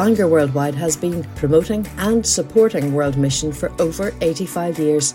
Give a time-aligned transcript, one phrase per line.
[0.00, 5.14] Bangor Worldwide has been promoting and supporting World Mission for over 85 years.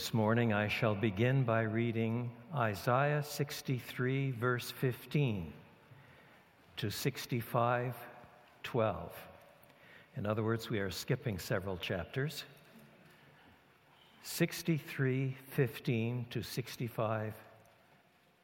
[0.01, 5.53] This morning I shall begin by reading Isaiah 63, verse 15
[6.79, 7.95] to 65,
[8.63, 9.13] 12.
[10.17, 12.45] In other words, we are skipping several chapters.
[14.23, 17.35] 63, 15 to 65,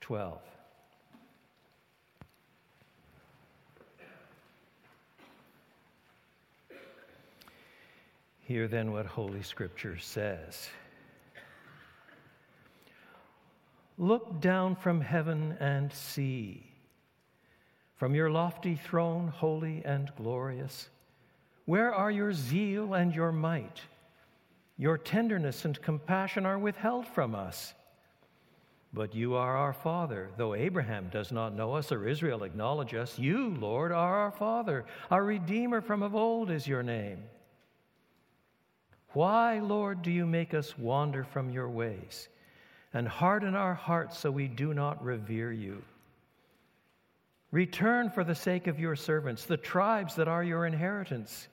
[0.02, 0.38] 12.
[8.40, 10.68] Hear then what Holy Scripture says.
[13.98, 16.70] Look down from heaven and see.
[17.94, 20.90] From your lofty throne, holy and glorious,
[21.64, 23.80] where are your zeal and your might?
[24.76, 27.72] Your tenderness and compassion are withheld from us.
[28.92, 33.18] But you are our Father, though Abraham does not know us or Israel acknowledge us.
[33.18, 34.84] You, Lord, are our Father.
[35.10, 37.22] Our Redeemer from of old is your name.
[39.12, 42.28] Why, Lord, do you make us wander from your ways?
[42.96, 45.82] And harden our hearts so we do not revere you.
[47.50, 51.48] Return for the sake of your servants, the tribes that are your inheritance.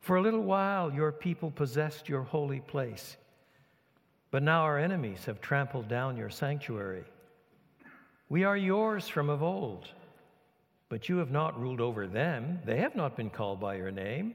[0.00, 3.16] For a little while your people possessed your holy place,
[4.32, 7.04] but now our enemies have trampled down your sanctuary.
[8.28, 9.88] We are yours from of old,
[10.88, 12.58] but you have not ruled over them.
[12.64, 14.34] They have not been called by your name.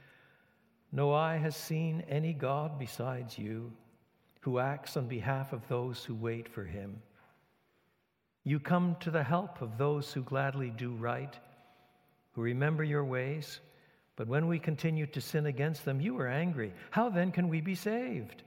[0.91, 3.71] no eye has seen any God besides you
[4.41, 7.01] who acts on behalf of those who wait for him.
[8.43, 11.37] You come to the help of those who gladly do right,
[12.33, 13.59] who remember your ways.
[14.15, 16.73] But when we continue to sin against them, you are angry.
[16.89, 18.43] How then can we be saved?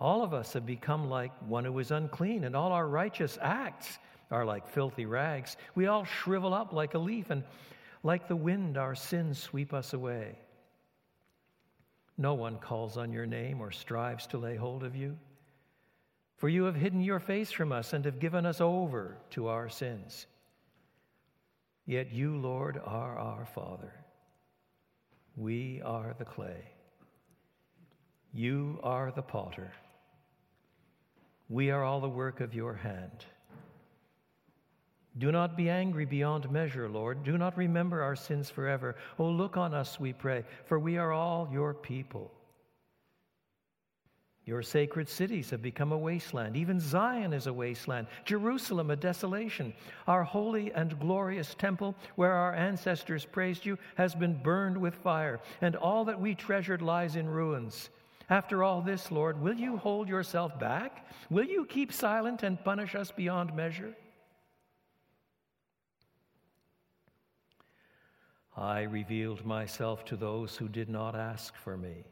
[0.00, 3.98] All of us have become like one who is unclean, and all our righteous acts
[4.30, 5.56] are like filthy rags.
[5.74, 7.44] We all shrivel up like a leaf, and
[8.02, 10.36] like the wind, our sins sweep us away.
[12.18, 15.16] No one calls on your name or strives to lay hold of you.
[16.36, 19.68] For you have hidden your face from us and have given us over to our
[19.68, 20.26] sins.
[21.86, 23.92] Yet you, Lord, are our Father.
[25.36, 26.64] We are the clay.
[28.34, 29.72] You are the potter.
[31.48, 33.24] We are all the work of your hand.
[35.16, 37.24] Do not be angry beyond measure, Lord.
[37.24, 38.96] Do not remember our sins forever.
[39.18, 42.30] Oh, look on us, we pray, for we are all your people.
[44.48, 46.56] Your sacred cities have become a wasteland.
[46.56, 49.74] Even Zion is a wasteland, Jerusalem a desolation.
[50.06, 55.40] Our holy and glorious temple, where our ancestors praised you, has been burned with fire,
[55.60, 57.90] and all that we treasured lies in ruins.
[58.30, 61.06] After all this, Lord, will you hold yourself back?
[61.28, 63.94] Will you keep silent and punish us beyond measure?
[68.58, 72.04] I revealed myself to those who did not ask for me.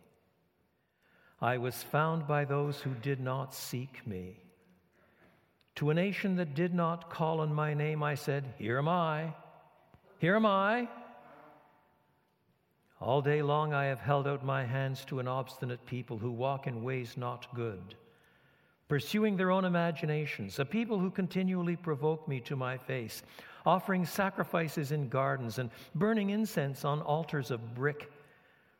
[1.40, 4.36] I was found by those who did not seek me.
[5.74, 9.34] To a nation that did not call on my name, I said, Here am I.
[10.18, 10.88] Here am I.
[13.00, 16.68] All day long I have held out my hands to an obstinate people who walk
[16.68, 17.97] in ways not good,
[18.88, 23.24] pursuing their own imaginations, a people who continually provoke me to my face
[23.66, 28.10] offering sacrifices in gardens and burning incense on altars of brick,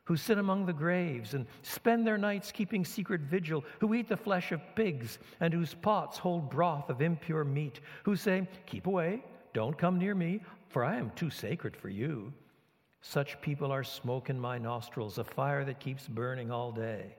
[0.05, 4.15] who sit among the graves and spend their nights keeping secret vigil, who eat the
[4.15, 9.21] flesh of pigs and whose pots hold broth of impure meat, who say, Keep away,
[9.53, 10.39] don't come near me,
[10.69, 12.31] for I am too sacred for you.
[13.01, 17.16] Such people are smoke in my nostrils, a fire that keeps burning all day.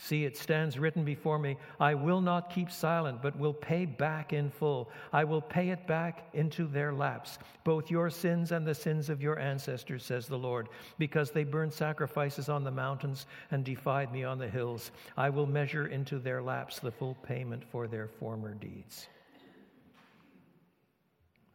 [0.00, 4.32] See, it stands written before me I will not keep silent, but will pay back
[4.32, 4.90] in full.
[5.12, 9.20] I will pay it back into their laps, both your sins and the sins of
[9.20, 10.68] your ancestors, says the Lord,
[10.98, 14.92] because they burned sacrifices on the mountains and defied me on the hills.
[15.16, 19.08] I will measure into their laps the full payment for their former deeds.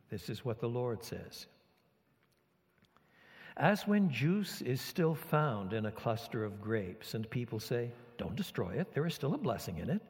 [0.09, 1.47] This is what the Lord says.
[3.55, 8.35] As when juice is still found in a cluster of grapes, and people say, don't
[8.35, 8.93] destroy it.
[8.93, 10.01] There is still a blessing in it.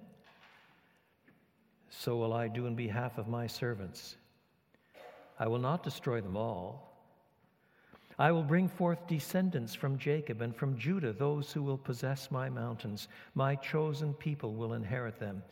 [1.90, 4.16] So will I do in behalf of my servants.
[5.40, 6.90] I will not destroy them all.
[8.19, 12.50] I will bring forth descendants from Jacob and from Judah, those who will possess my
[12.50, 13.07] mountains.
[13.34, 15.44] My chosen people will inherit them,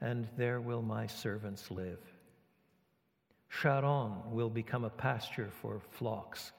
[0.00, 1.98] and there will my servants live.
[3.48, 6.52] Sharon will become a pasture for flocks,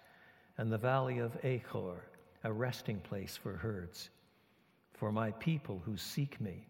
[0.61, 2.03] and the valley of Achor
[2.43, 4.11] a resting place for herds
[4.93, 6.67] for my people who seek me.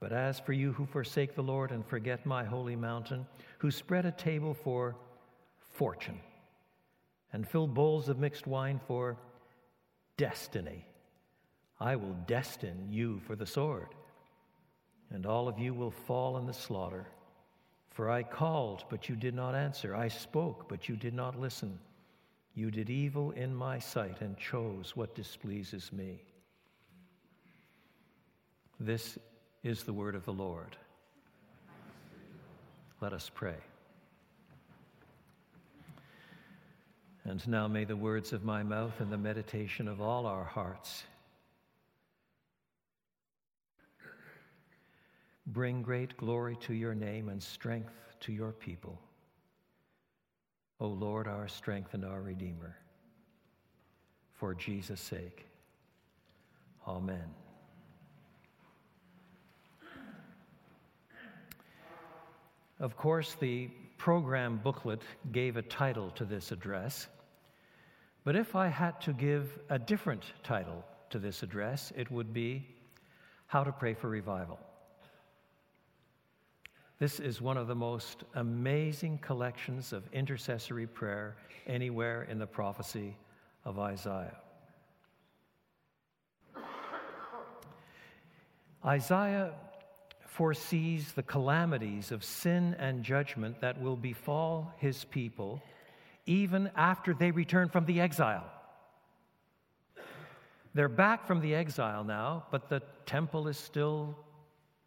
[0.00, 3.26] But as for you who forsake the Lord and forget my holy mountain,
[3.58, 4.96] who spread a table for
[5.74, 6.18] fortune
[7.34, 9.18] and fill bowls of mixed wine for
[10.16, 10.86] destiny,
[11.78, 13.88] I will destine you for the sword,
[15.10, 17.06] and all of you will fall in the slaughter.
[17.90, 19.94] For I called, but you did not answer.
[19.94, 21.78] I spoke, but you did not listen.
[22.58, 26.20] You did evil in my sight and chose what displeases me.
[28.80, 29.16] This
[29.62, 30.76] is the word of the Lord.
[33.00, 33.54] Let us pray.
[37.22, 41.04] And now may the words of my mouth and the meditation of all our hearts
[45.46, 48.98] bring great glory to your name and strength to your people.
[50.80, 52.76] O Lord, our strength and our Redeemer,
[54.34, 55.46] for Jesus' sake.
[56.86, 57.24] Amen.
[62.80, 65.02] Of course, the program booklet
[65.32, 67.08] gave a title to this address,
[68.22, 72.64] but if I had to give a different title to this address, it would be
[73.48, 74.60] How to Pray for Revival.
[76.98, 81.36] This is one of the most amazing collections of intercessory prayer
[81.66, 83.16] anywhere in the prophecy
[83.64, 84.36] of Isaiah.
[88.84, 89.52] Isaiah
[90.26, 95.62] foresees the calamities of sin and judgment that will befall his people
[96.26, 98.44] even after they return from the exile.
[100.74, 104.16] They're back from the exile now, but the temple is still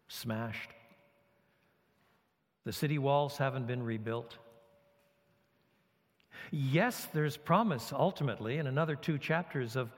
[0.08, 0.70] smashed.
[2.64, 4.36] The city walls haven't been rebuilt.
[6.50, 9.90] Yes, there's promise ultimately in another two chapters of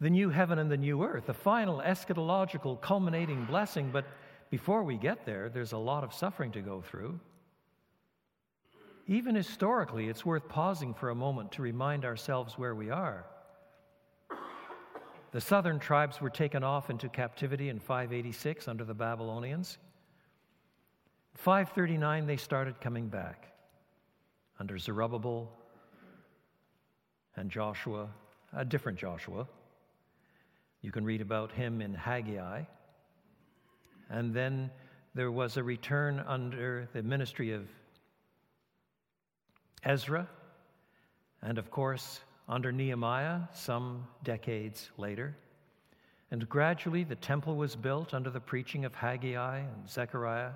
[0.00, 4.04] the new heaven and the new earth, the final eschatological culminating blessing, but
[4.50, 7.18] before we get there, there's a lot of suffering to go through.
[9.06, 13.24] Even historically, it's worth pausing for a moment to remind ourselves where we are.
[15.30, 19.78] The southern tribes were taken off into captivity in 586 under the Babylonians.
[21.34, 23.52] 539, they started coming back
[24.58, 25.50] under Zerubbabel
[27.36, 28.08] and Joshua,
[28.52, 29.46] a different Joshua.
[30.82, 32.62] You can read about him in Haggai.
[34.10, 34.70] And then
[35.14, 37.68] there was a return under the ministry of
[39.84, 40.28] Ezra,
[41.42, 45.36] and of course, under Nehemiah some decades later.
[46.30, 50.52] And gradually, the temple was built under the preaching of Haggai and Zechariah,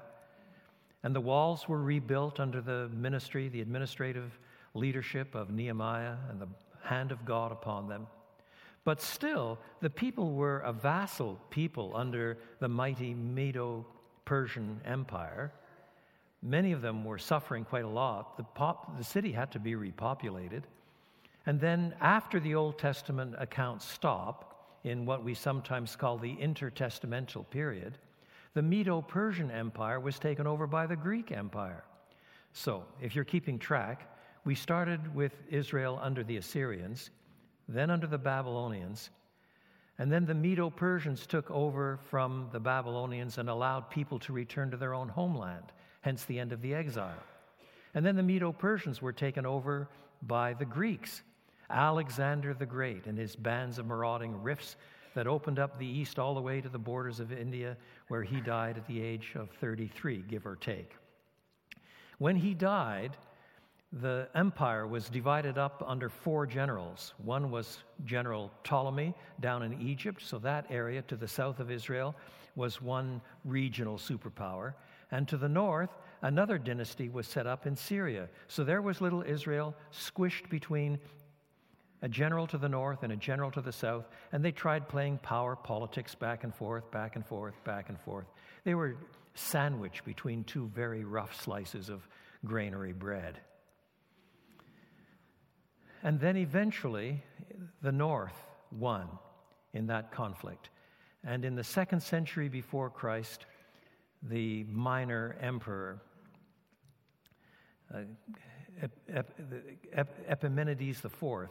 [1.03, 4.39] and the walls were rebuilt under the ministry, the administrative
[4.75, 6.49] leadership of Nehemiah and the
[6.83, 8.07] hand of God upon them.
[8.85, 13.87] But still, the people were a vassal people under the mighty Medo
[14.25, 15.53] Persian Empire.
[16.43, 18.37] Many of them were suffering quite a lot.
[18.37, 20.63] The, pop, the city had to be repopulated.
[21.47, 24.53] And then, after the Old Testament accounts stop,
[24.85, 27.99] in what we sometimes call the intertestamental period,
[28.55, 31.85] the Medo Persian Empire was taken over by the Greek Empire.
[32.53, 34.09] So, if you're keeping track,
[34.45, 37.11] we started with Israel under the Assyrians
[37.69, 39.11] then under the Babylonians.
[39.99, 44.71] And then the Medo Persians took over from the Babylonians and allowed people to return
[44.71, 45.65] to their own homeland,
[46.01, 47.23] hence the end of the exile.
[47.95, 49.89] And then the Medo Persians were taken over
[50.23, 51.23] by the Greeks.
[51.71, 54.77] Alexander the Great and his bands of marauding rifts
[55.15, 57.77] that opened up the east all the way to the borders of India,
[58.09, 60.93] where he died at the age of 33, give or take.
[62.19, 63.17] When he died,
[63.93, 67.13] the empire was divided up under four generals.
[67.19, 72.15] One was General Ptolemy down in Egypt, so that area to the south of Israel
[72.57, 74.75] was one regional superpower.
[75.11, 75.91] And to the north,
[76.23, 78.29] another dynasty was set up in Syria.
[78.49, 80.99] So there was little Israel squished between
[82.03, 85.19] a general to the north and a general to the south, and they tried playing
[85.19, 88.27] power politics back and forth, back and forth, back and forth.
[88.65, 88.97] They were
[89.35, 92.07] sandwiched between two very rough slices of
[92.45, 93.39] granary bread.
[96.03, 97.23] And then eventually,
[97.81, 98.37] the North
[98.73, 99.07] won
[99.73, 100.71] in that conflict.
[101.25, 103.47] And in the second century before Christ,
[104.23, 106.03] the minor emperor,
[107.95, 108.01] uh,
[108.83, 109.39] Ep-
[109.93, 111.49] Ep- Epiphanes IV,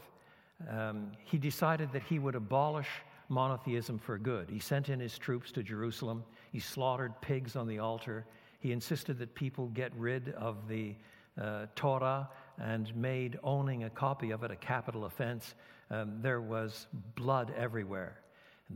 [0.70, 2.88] um, he decided that he would abolish
[3.30, 4.50] monotheism for good.
[4.50, 6.24] He sent in his troops to Jerusalem.
[6.51, 8.25] He slaughtered pigs on the altar.
[8.60, 10.96] He insisted that people get rid of the
[11.41, 15.56] uh, Torah and made owning a copy of it a capital offense.
[15.89, 18.20] Um, there was blood everywhere.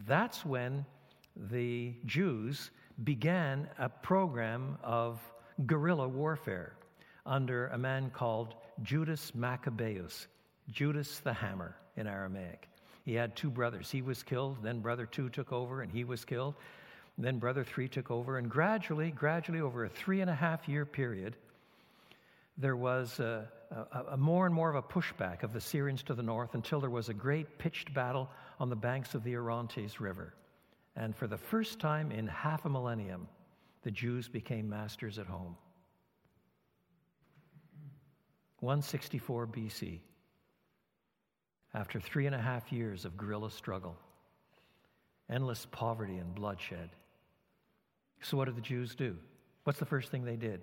[0.08, 0.86] That's when
[1.36, 2.72] the Jews
[3.04, 5.20] began a program of
[5.65, 6.74] guerrilla warfare
[7.25, 10.27] under a man called Judas Maccabeus,
[10.72, 12.67] Judas the Hammer in Aramaic.
[13.03, 13.91] He had two brothers.
[13.91, 16.55] He was killed, then brother two took over, and he was killed.
[17.17, 20.86] Then brother three took over, and gradually, gradually, over a three and a half year
[20.86, 21.38] period,
[22.57, 26.13] there was a, a, a, more and more of a pushback of the Syrians to
[26.13, 28.29] the north until there was a great pitched battle
[28.60, 30.34] on the banks of the Orontes River.
[30.95, 33.27] And for the first time in half a millennium,
[33.84, 35.55] the Jews became masters at home.
[38.62, 40.00] 164 BC,
[41.75, 43.98] after three and a half years of guerrilla struggle,
[45.29, 46.89] endless poverty and bloodshed.
[48.22, 49.17] So, what did the Jews do?
[49.65, 50.62] What's the first thing they did?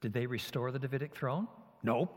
[0.00, 1.46] Did they restore the Davidic throne?
[1.82, 2.12] Nope.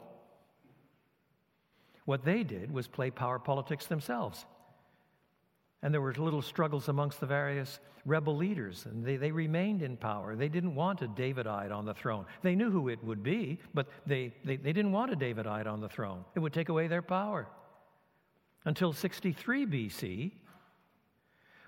[2.06, 4.46] What they did was play power politics themselves.
[5.82, 9.96] And there were little struggles amongst the various rebel leaders, and they, they remained in
[9.96, 10.36] power.
[10.36, 12.26] They didn't want a Davidite on the throne.
[12.42, 15.80] They knew who it would be, but they, they, they didn't want a Davidite on
[15.80, 16.26] the throne.
[16.36, 17.48] It would take away their power.
[18.66, 20.32] Until 63 BC,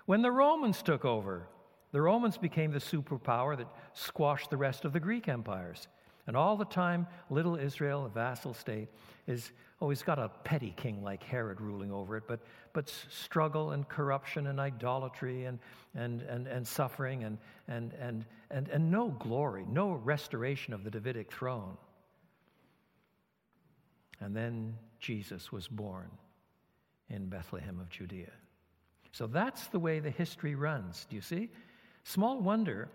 [0.06, 1.48] when the Romans took over.
[1.92, 5.88] The Romans became the superpower that squashed the rest of the Greek empires.
[6.26, 8.88] And all the time, little Israel, a vassal state,
[9.26, 12.40] is oh, always got a petty king like Herod ruling over it, but,
[12.72, 15.58] but struggle and corruption and idolatry and,
[15.94, 17.38] and, and, and suffering and,
[17.68, 21.76] and, and, and, and no glory, no restoration of the Davidic throne.
[24.20, 26.10] And then Jesus was born
[27.10, 28.30] in Bethlehem of Judea.
[29.10, 31.06] So that's the way the history runs.
[31.10, 31.50] Do you see?
[32.04, 32.88] Small wonder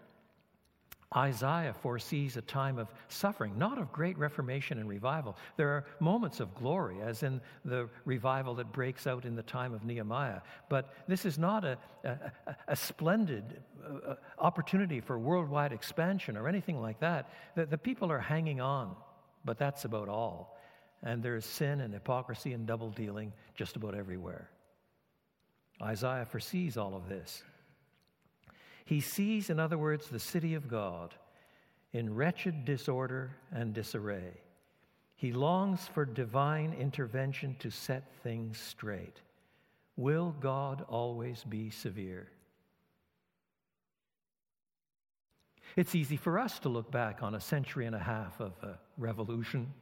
[1.16, 5.38] Isaiah foresees a time of suffering, not of great reformation and revival.
[5.56, 9.74] There are moments of glory, as in the revival that breaks out in the time
[9.74, 10.42] of Nehemiah.
[10.70, 12.18] But this is not a, a,
[12.68, 17.30] a splendid uh, opportunity for worldwide expansion or anything like that.
[17.56, 18.94] The, the people are hanging on,
[19.46, 20.58] but that's about all.
[21.04, 24.50] And there's sin and hypocrisy and double dealing just about everywhere.
[25.82, 27.44] Isaiah foresees all of this.
[28.88, 31.14] He sees, in other words, the city of God
[31.92, 34.32] in wretched disorder and disarray.
[35.18, 39.20] He longs for divine intervention to set things straight.
[39.98, 42.30] Will God always be severe?
[45.76, 48.80] It's easy for us to look back on a century and a half of a
[48.98, 49.74] revolution,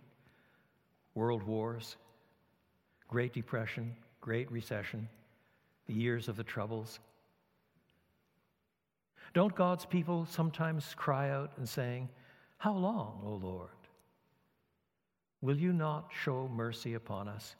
[1.13, 1.95] world wars,
[3.07, 5.07] Great Depression, Great Recession,
[5.85, 6.99] the years of the Troubles.
[9.35, 12.07] Don't God's people sometimes cry out and saying,
[12.57, 13.69] How long, O Lord?
[15.41, 17.57] Will you not show mercy upon us?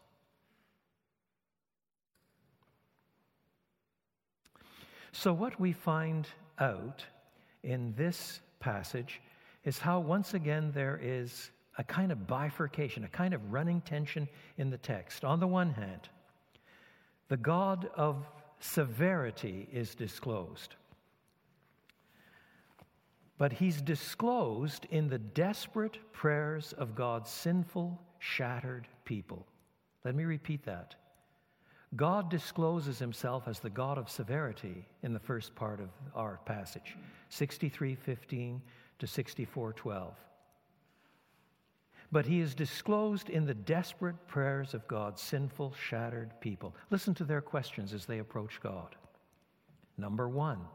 [5.11, 6.29] So, what we find
[6.59, 7.03] out
[7.61, 9.21] in this passage
[9.65, 14.29] is how once again there is a kind of bifurcation, a kind of running tension
[14.57, 15.25] in the text.
[15.25, 16.07] On the one hand,
[17.27, 18.25] the God of
[18.61, 20.75] severity is disclosed.
[23.37, 29.45] But he's disclosed in the desperate prayers of God's sinful, shattered people.
[30.03, 30.95] Let me repeat that.
[31.95, 36.97] God discloses himself as the God of severity in the first part of our passage,
[37.29, 38.61] 63:15
[38.99, 40.17] to 64:12.
[42.11, 46.75] But he is disclosed in the desperate prayers of God's sinful, shattered people.
[46.89, 48.95] Listen to their questions as they approach God.
[49.97, 50.67] Number 1.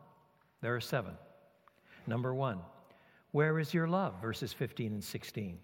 [0.60, 1.16] There are 7.
[2.06, 2.60] Number one,
[3.32, 4.20] where is your love?
[4.20, 5.58] Verses 15 and 16.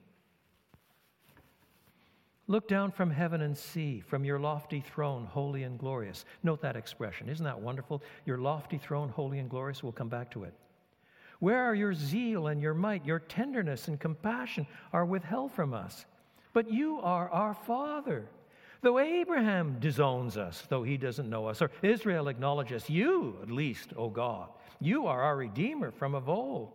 [2.49, 6.25] Look down from heaven and see, from your lofty throne, holy and glorious.
[6.45, 7.29] Note that expression.
[7.29, 8.03] Isn't that wonderful?
[8.25, 9.83] Your lofty throne, holy and glorious.
[9.83, 10.55] We'll come back to it.
[11.41, 13.05] Where are your zeal and your might?
[13.05, 16.07] Your tenderness and compassion are withheld from us.
[16.53, 18.29] But you are our Father.
[18.83, 23.93] Though Abraham disowns us, though he doesn't know us, or Israel acknowledges you, at least,
[23.97, 24.49] O God,
[24.81, 26.73] you are our Redeemer from of old.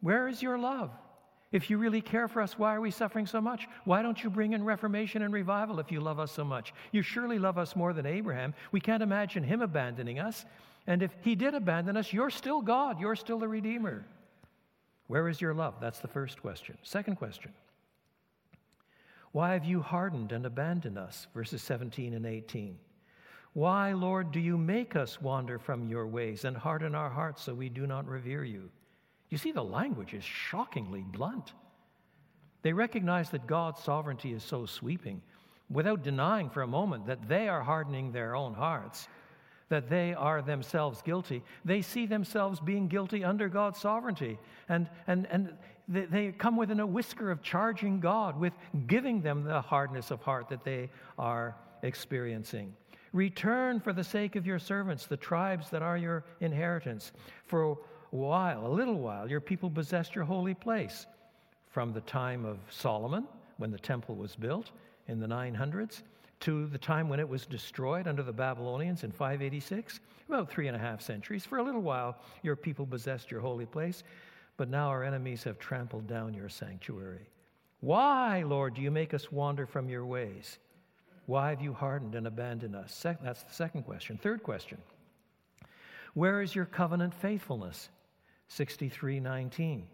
[0.00, 0.90] Where is your love?
[1.52, 3.68] If you really care for us, why are we suffering so much?
[3.84, 6.74] Why don't you bring in reformation and revival if you love us so much?
[6.90, 8.54] You surely love us more than Abraham.
[8.72, 10.44] We can't imagine him abandoning us.
[10.86, 14.04] And if he did abandon us, you're still God, you're still the Redeemer.
[15.06, 15.74] Where is your love?
[15.80, 16.76] That's the first question.
[16.82, 17.52] Second question
[19.34, 21.26] Why have you hardened and abandoned us?
[21.34, 22.78] Verses 17 and 18.
[23.52, 27.52] Why, Lord, do you make us wander from your ways and harden our hearts so
[27.52, 28.70] we do not revere you?
[29.30, 31.52] You see, the language is shockingly blunt.
[32.62, 35.20] They recognize that God's sovereignty is so sweeping
[35.68, 39.08] without denying for a moment that they are hardening their own hearts,
[39.68, 41.42] that they are themselves guilty.
[41.64, 44.38] They see themselves being guilty under God's sovereignty.
[44.68, 45.54] And, and, and
[45.88, 48.52] they, come within a whisker of charging God with
[48.86, 52.74] giving them the hardness of heart that they are experiencing.
[53.12, 57.12] Return for the sake of your servants, the tribes that are your inheritance.
[57.46, 57.76] For a
[58.10, 61.06] while, a little while, your people possessed your holy place.
[61.68, 63.26] From the time of Solomon,
[63.58, 64.70] when the temple was built
[65.06, 66.02] in the 900s,
[66.40, 70.76] to the time when it was destroyed under the Babylonians in 586, about three and
[70.76, 71.44] a half centuries.
[71.44, 74.02] For a little while, your people possessed your holy place,
[74.56, 77.28] but now our enemies have trampled down your sanctuary.
[77.80, 80.58] Why, Lord, do you make us wander from your ways?
[81.26, 82.98] Why have you hardened and abandoned us?
[83.22, 84.18] that's the second question.
[84.18, 84.78] Third question
[86.14, 87.88] Where is your covenant faithfulness?
[88.48, 89.84] 63:19.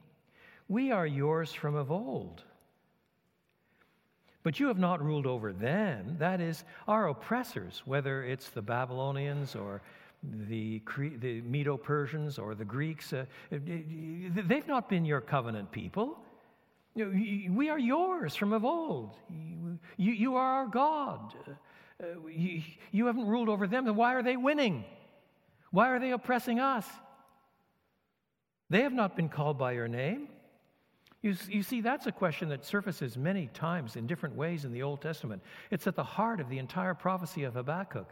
[0.69, 2.45] We are yours from of old.
[4.43, 9.55] But you have not ruled over them, that is, our oppressors, whether it's the Babylonians
[9.55, 9.83] or
[10.22, 10.82] the,
[11.20, 13.12] the Medo Persians or the Greeks.
[13.12, 16.18] Uh, they've not been your covenant people.
[16.94, 19.16] We are yours from of old.
[19.96, 21.34] You, you are our God.
[22.02, 24.84] Uh, you, you haven't ruled over them, then why are they winning?
[25.70, 26.86] Why are they oppressing us?
[28.70, 30.28] They have not been called by your name.
[31.22, 34.83] You, you, see, that's a question that surfaces many times in different ways in the
[34.83, 35.42] Old Testament.
[35.70, 38.09] It's at the heart of the entire prophecy of Habakkuk.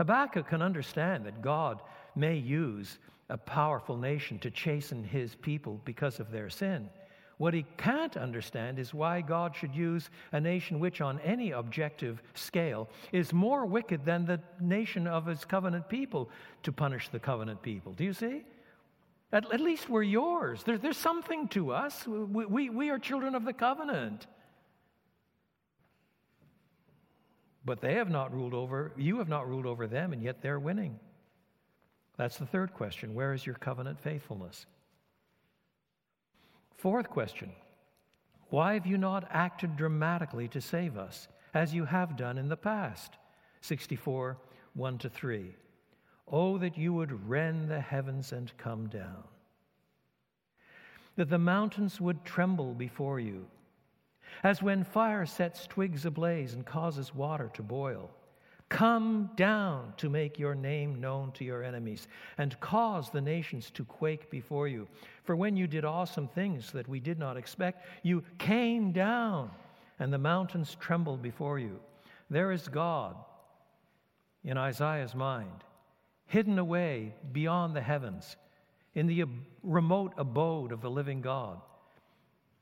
[0.00, 1.82] Habakkuk can understand that God
[2.16, 6.88] may use a powerful nation to chasten his people because of their sin.
[7.36, 12.22] What he can't understand is why God should use a nation which, on any objective
[12.32, 16.30] scale, is more wicked than the nation of his covenant people
[16.62, 17.92] to punish the covenant people.
[17.92, 18.44] Do you see?
[19.34, 20.62] At, at least we're yours.
[20.62, 22.06] There, there's something to us.
[22.06, 24.26] We, we, we are children of the covenant.
[27.64, 30.58] But they have not ruled over, you have not ruled over them, and yet they're
[30.58, 30.98] winning.
[32.16, 33.14] That's the third question.
[33.14, 34.66] Where is your covenant faithfulness?
[36.76, 37.52] Fourth question
[38.48, 42.56] Why have you not acted dramatically to save us, as you have done in the
[42.56, 43.14] past?
[43.60, 44.38] 64,
[44.74, 45.54] 1 to 3.
[46.28, 49.24] Oh, that you would rend the heavens and come down,
[51.16, 53.46] that the mountains would tremble before you,
[54.42, 58.10] as when fire sets twigs ablaze and causes water to boil.
[58.70, 62.06] Come down to make your name known to your enemies
[62.38, 64.86] and cause the nations to quake before you.
[65.24, 69.50] For when you did awesome things that we did not expect, you came down
[69.98, 71.80] and the mountains trembled before you.
[72.30, 73.16] There is God
[74.44, 75.64] in Isaiah's mind,
[76.26, 78.36] hidden away beyond the heavens,
[78.94, 79.24] in the
[79.62, 81.60] remote abode of the living God.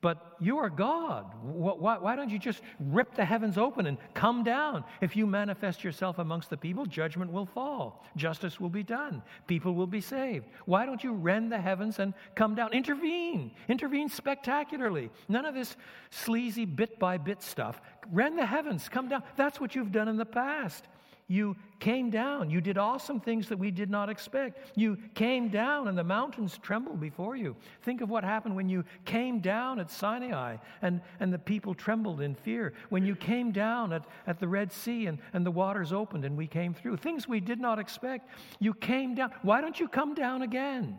[0.01, 1.25] But you are God.
[1.43, 4.85] Why, why, don't you just rip the heavens open and come down?
[5.01, 9.75] If you manifest yourself amongst the people, judgment will fall, justice will be done, people
[9.75, 10.45] will be saved.
[10.65, 12.71] Why don't you rend the heavens and come down?
[12.71, 13.51] Intervene.
[13.67, 15.09] Intervene spectacularly.
[15.27, 15.75] None of this
[16.11, 17.81] sleazy bit by bit stuff.
[18.09, 19.23] Rend the heavens, come down.
[19.35, 20.85] That's what you've done in the past.
[21.29, 22.49] You came down.
[22.49, 24.75] You did awesome things that we did not expect.
[24.75, 27.55] You came down, and the mountains trembled before you.
[27.83, 32.19] Think of what happened when you came down at Sinai, and, and the people trembled
[32.19, 32.73] in fear.
[32.89, 36.35] When you came down at, at the Red Sea, and, and the waters opened, and
[36.35, 36.97] we came through.
[36.97, 38.27] Things we did not expect.
[38.59, 39.31] You came down.
[39.43, 40.97] Why don't you come down again?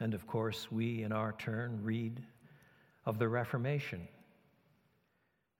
[0.00, 2.22] And of course, we in our turn read
[3.04, 4.08] of the Reformation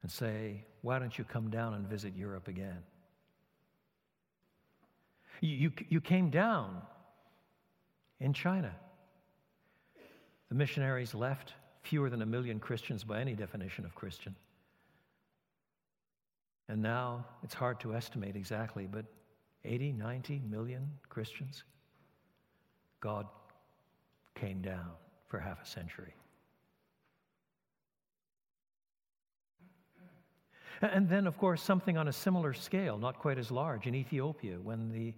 [0.02, 2.78] and say, Why don't you come down and visit Europe again?
[5.40, 6.82] You, you, you came down
[8.20, 8.74] in China.
[10.48, 14.34] The missionaries left, fewer than a million Christians by any definition of Christian.
[16.68, 19.06] And now it's hard to estimate exactly, but
[19.64, 21.64] 80, 90 million Christians.
[23.00, 23.26] God
[24.34, 24.90] came down
[25.26, 26.14] for half a century.
[30.82, 34.56] And then, of course, something on a similar scale, not quite as large, in Ethiopia
[34.62, 35.12] when the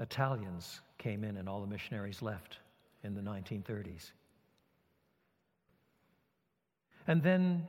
[0.00, 2.58] Italians came in and all the missionaries left
[3.04, 4.10] in the 1930s.
[7.06, 7.66] And then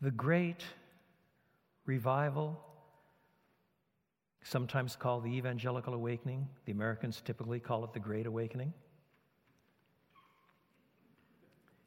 [0.00, 0.64] the great
[1.84, 2.58] revival,
[4.42, 8.72] sometimes called the Evangelical Awakening, the Americans typically call it the Great Awakening.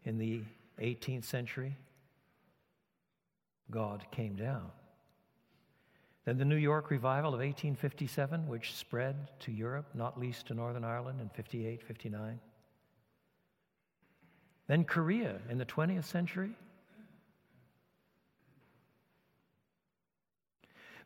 [0.06, 0.42] In the
[0.80, 1.76] 18th century,
[3.72, 4.72] God came down.
[6.26, 10.84] Then the New York revival of 1857, which spread to Europe, not least to Northern
[10.84, 12.40] Ireland in 58, 59.
[14.68, 16.52] Then Korea in the 20th century.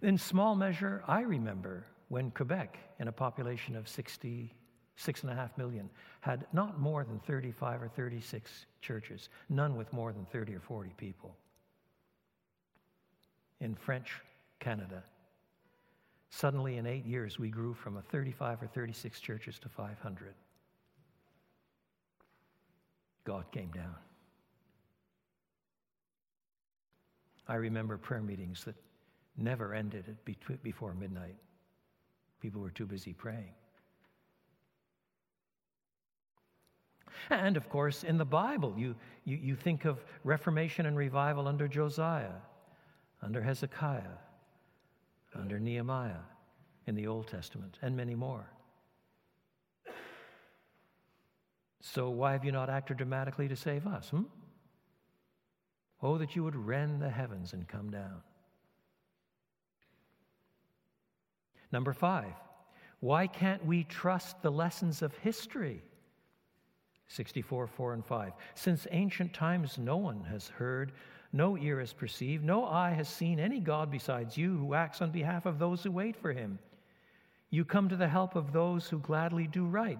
[0.01, 5.57] In small measure, I remember when Quebec, in a population of 66 and a half
[5.57, 5.89] million,
[6.21, 10.93] had not more than 35 or 36 churches, none with more than 30 or 40
[10.95, 11.35] people.
[13.61, 14.11] In French
[14.59, 15.03] Canada,
[16.29, 20.33] suddenly in eight years, we grew from a 35 or 36 churches to 500.
[23.25, 23.95] God came down.
[27.47, 28.75] I remember prayer meetings that
[29.35, 30.17] never ended
[30.63, 31.35] before midnight.
[32.41, 33.53] People were too busy praying.
[37.29, 38.95] And of course, in the Bible, you,
[39.25, 42.31] you, you think of Reformation and revival under Josiah,
[43.21, 44.17] under Hezekiah,
[45.35, 46.23] under Nehemiah
[46.87, 48.49] in the Old Testament, and many more.
[51.81, 54.09] So, why have you not acted dramatically to save us?
[54.09, 54.23] Hmm?
[56.01, 58.21] Oh, that you would rend the heavens and come down.
[61.71, 62.33] Number five,
[62.99, 65.81] why can't we trust the lessons of history?
[67.07, 68.33] 64, 4 and 5.
[68.55, 70.91] Since ancient times, no one has heard,
[71.31, 75.11] no ear has perceived, no eye has seen any God besides you who acts on
[75.11, 76.57] behalf of those who wait for him.
[77.51, 79.99] You come to the help of those who gladly do right,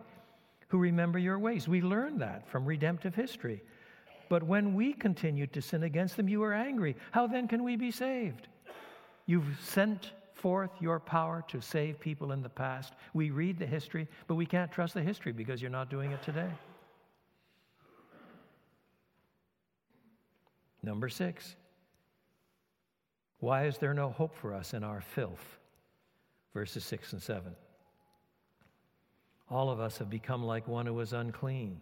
[0.68, 1.68] who remember your ways.
[1.68, 3.62] We learn that from redemptive history.
[4.28, 6.96] But when we continued to sin against them, you were angry.
[7.12, 8.48] How then can we be saved?
[9.26, 12.94] You've sent forth your power to save people in the past.
[13.14, 16.24] We read the history, but we can't trust the history because you're not doing it
[16.24, 16.50] today.
[20.82, 21.56] Number six,
[23.40, 25.60] why is there no hope for us in our filth?
[26.54, 27.56] Verses six and seven.
[29.50, 31.82] All of us have become like one who is unclean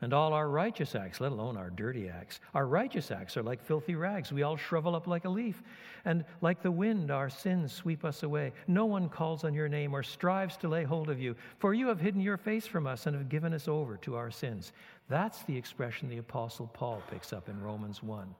[0.00, 2.40] and all our righteous acts, let alone our dirty acts.
[2.52, 4.32] Our righteous acts are like filthy rags.
[4.32, 5.62] We all shrivel up like a leaf.
[6.04, 8.52] And like the wind, our sins sweep us away.
[8.66, 11.88] No one calls on your name or strives to lay hold of you, for you
[11.88, 14.72] have hidden your face from us and have given us over to our sins.
[15.08, 18.34] That's the expression the Apostle Paul picks up in Romans 1,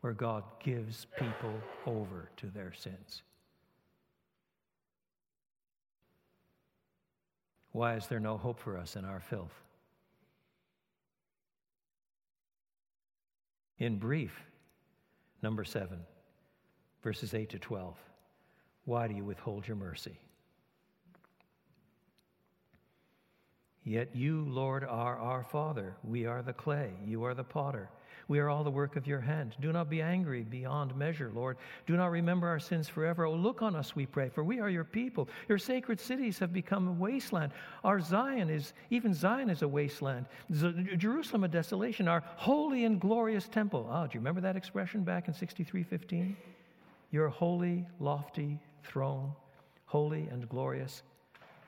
[0.00, 1.54] where God gives people
[1.86, 3.22] over to their sins.
[7.72, 9.63] Why is there no hope for us in our filth?
[13.78, 14.44] In brief,
[15.42, 16.00] number seven,
[17.02, 17.96] verses 8 to 12.
[18.84, 20.18] Why do you withhold your mercy?
[23.84, 25.96] Yet you, Lord, are our Father.
[26.02, 26.92] We are the clay.
[27.04, 27.90] You are the potter.
[28.28, 29.54] We are all the work of your hand.
[29.60, 31.56] Do not be angry beyond measure, Lord.
[31.86, 33.26] Do not remember our sins forever.
[33.26, 35.28] Oh, look on us, we pray, for we are your people.
[35.48, 37.52] Your sacred cities have become a wasteland.
[37.82, 40.26] Our Zion is, even Zion is a wasteland.
[40.52, 42.08] Z- Jerusalem a desolation.
[42.08, 43.88] Our holy and glorious temple.
[43.90, 46.36] Ah, do you remember that expression back in 6315?
[47.10, 49.32] Your holy, lofty throne,
[49.86, 51.02] holy and glorious.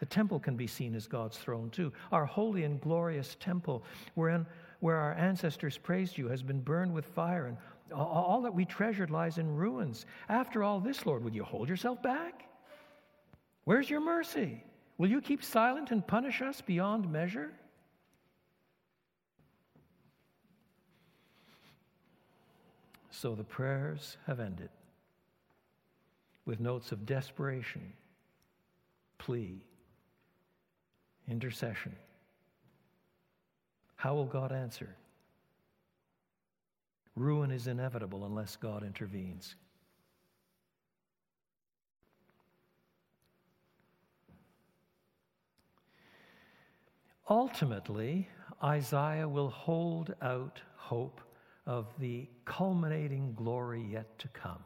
[0.01, 1.93] The temple can be seen as God's throne too.
[2.13, 3.83] Our holy and glorious temple,
[4.15, 4.47] wherein
[4.81, 7.57] where our ancestors praised you has been burned with fire, and
[7.93, 10.07] all that we treasured lies in ruins.
[10.29, 12.49] After all this, Lord, would you hold yourself back?
[13.65, 14.63] Where's your mercy?
[14.99, 17.51] Will you keep silent and punish us beyond measure?
[23.11, 24.69] So the prayers have ended
[26.45, 27.93] with notes of desperation,
[29.19, 29.61] plea,
[31.29, 31.97] intercession.
[33.97, 34.95] How will God answer?
[37.17, 39.57] Ruin is inevitable unless God intervenes.
[47.29, 48.29] Ultimately,
[48.63, 51.21] Isaiah will hold out hope
[51.67, 54.63] of the culminating glory yet to come.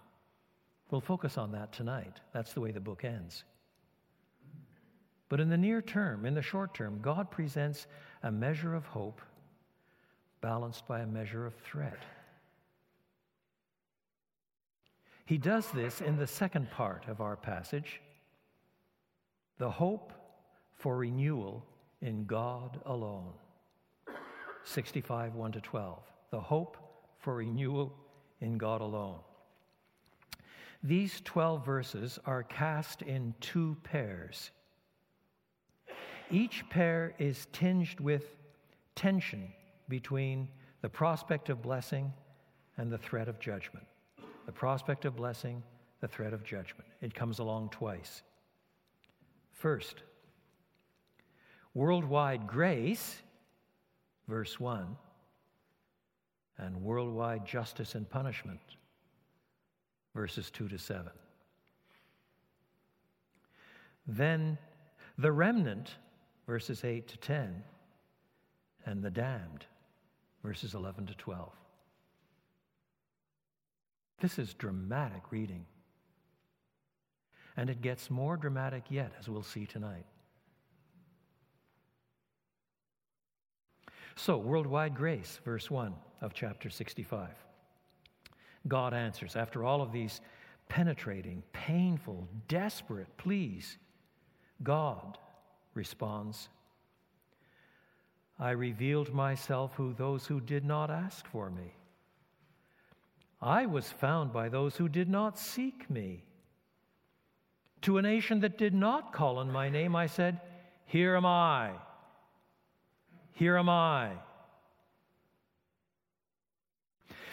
[0.91, 2.21] We'll focus on that tonight.
[2.35, 3.45] That's the way the book ends.
[5.31, 7.87] But in the near term, in the short term, God presents
[8.23, 9.21] a measure of hope
[10.41, 12.03] balanced by a measure of threat.
[15.25, 18.01] He does this in the second part of our passage
[19.59, 20.13] the hope
[20.73, 21.65] for renewal
[22.01, 23.35] in God alone.
[24.65, 25.99] 65, 1 to 12.
[26.31, 26.79] The hope
[27.19, 27.95] for renewal
[28.41, 29.19] in God alone.
[30.83, 34.51] These 12 verses are cast in two pairs.
[36.31, 38.37] Each pair is tinged with
[38.95, 39.53] tension
[39.89, 40.49] between
[40.81, 42.13] the prospect of blessing
[42.77, 43.87] and the threat of judgment.
[44.47, 45.63] The prospect of blessing,
[46.01, 46.89] the threat of judgment.
[47.01, 48.23] It comes along twice.
[49.53, 50.03] First,
[51.75, 53.17] worldwide grace,
[54.29, 54.97] verse 1,
[56.59, 58.61] and worldwide justice and punishment,
[60.15, 61.11] verses 2 to 7.
[64.07, 64.59] Then
[65.19, 65.97] the remnant,
[66.47, 67.63] verses 8 to 10,
[68.87, 69.67] and the damned,
[70.43, 71.53] verses 11 to 12.
[74.21, 75.65] This is dramatic reading.
[77.57, 80.07] And it gets more dramatic yet, as we'll see tonight.
[84.17, 87.31] So, worldwide grace, verse 1 of chapter 65.
[88.69, 90.21] God answers after all of these
[90.69, 93.79] penetrating, painful, desperate pleas.
[94.63, 95.17] God
[95.75, 96.49] responds
[98.41, 101.75] I revealed myself to those who did not ask for me.
[103.43, 106.25] I was found by those who did not seek me.
[107.83, 110.41] To a nation that did not call on my name, I said,
[110.87, 111.73] Here am I.
[113.33, 114.13] Here am I.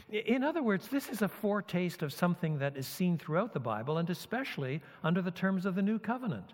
[0.09, 3.97] In other words, this is a foretaste of something that is seen throughout the Bible
[3.97, 6.53] and especially under the terms of the New Covenant.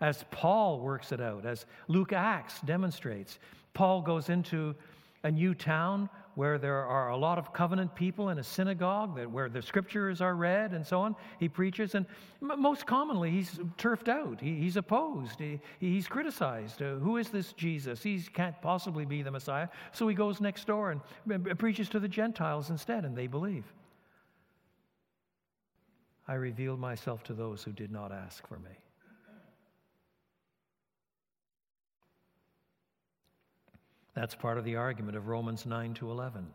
[0.00, 3.38] As Paul works it out, as Luke Acts demonstrates,
[3.74, 4.74] Paul goes into
[5.22, 9.30] a new town where there are a lot of covenant people in a synagogue that,
[9.30, 11.14] where the scriptures are read and so on.
[11.38, 12.06] He preaches, and
[12.40, 14.40] most commonly he's turfed out.
[14.40, 15.38] He, he's opposed.
[15.38, 16.82] He, he's criticized.
[16.82, 18.02] Uh, who is this Jesus?
[18.02, 19.68] He can't possibly be the Messiah.
[19.92, 23.64] So he goes next door and uh, preaches to the Gentiles instead, and they believe.
[26.26, 28.70] I revealed myself to those who did not ask for me.
[34.14, 36.46] That's part of the argument of Romans 9 to 11.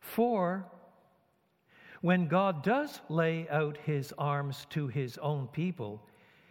[0.00, 0.66] For
[2.00, 6.02] when God does lay out his arms to his own people,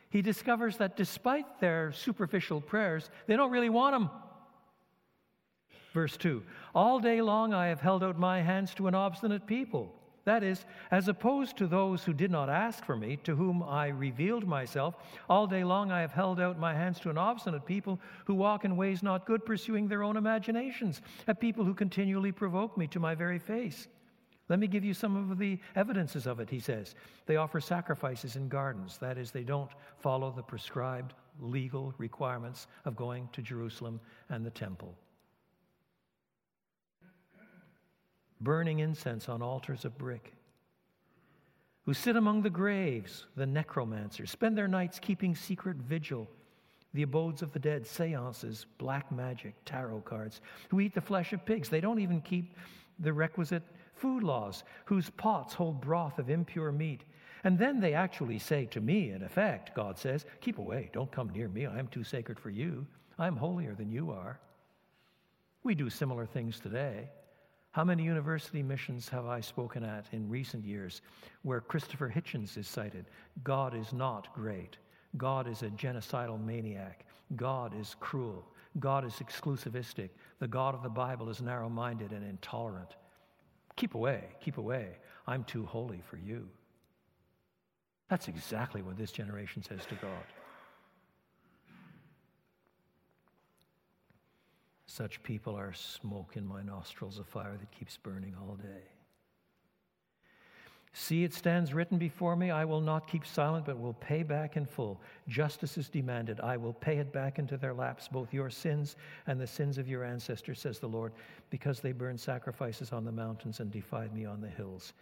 [0.09, 4.09] he discovers that despite their superficial prayers, they don't really want him.
[5.93, 9.98] Verse 2 All day long I have held out my hands to an obstinate people
[10.29, 13.87] that is, as opposed to those who did not ask for me, to whom I
[13.87, 14.95] revealed myself,
[15.27, 18.63] all day long I have held out my hands to an obstinate people who walk
[18.63, 22.99] in ways not good, pursuing their own imaginations, a people who continually provoke me to
[22.99, 23.87] my very face.
[24.49, 26.93] Let me give you some of the evidences of it, he says.
[27.25, 28.99] They offer sacrifices in gardens.
[28.99, 34.51] That is, they don't follow the prescribed legal requirements of going to Jerusalem and the
[34.51, 34.95] temple.
[38.41, 40.33] Burning incense on altars of brick,
[41.85, 46.29] who sit among the graves, the necromancers, spend their nights keeping secret vigil,
[46.93, 51.45] the abodes of the dead, seances, black magic, tarot cards, who eat the flesh of
[51.45, 51.69] pigs.
[51.69, 52.55] They don't even keep
[52.99, 57.03] the requisite food laws, whose pots hold broth of impure meat.
[57.43, 61.29] And then they actually say to me, in effect, God says, Keep away, don't come
[61.29, 62.85] near me, I am too sacred for you.
[63.17, 64.39] I'm holier than you are.
[65.63, 67.09] We do similar things today.
[67.71, 71.01] How many university missions have I spoken at in recent years
[71.43, 73.05] where Christopher Hitchens is cited?
[73.43, 74.77] God is not great.
[75.17, 77.05] God is a genocidal maniac.
[77.35, 78.43] God is cruel.
[78.79, 80.09] God is exclusivistic.
[80.39, 82.95] The God of the Bible is narrow minded and intolerant.
[83.75, 84.97] Keep away, keep away.
[85.27, 86.47] I'm too holy for you.
[88.09, 90.38] That's exactly what this generation says to God.
[94.89, 98.81] Such people are smoke in my nostrils, a fire that keeps burning all day.
[100.93, 104.57] See, it stands written before me, I will not keep silent, but will pay back
[104.57, 104.99] in full.
[105.27, 106.39] Justice is demanded.
[106.39, 108.95] I will pay it back into their laps, both your sins
[109.27, 111.13] and the sins of your ancestors, says the Lord,
[111.51, 114.93] because they burned sacrifices on the mountains and defied me on the hills.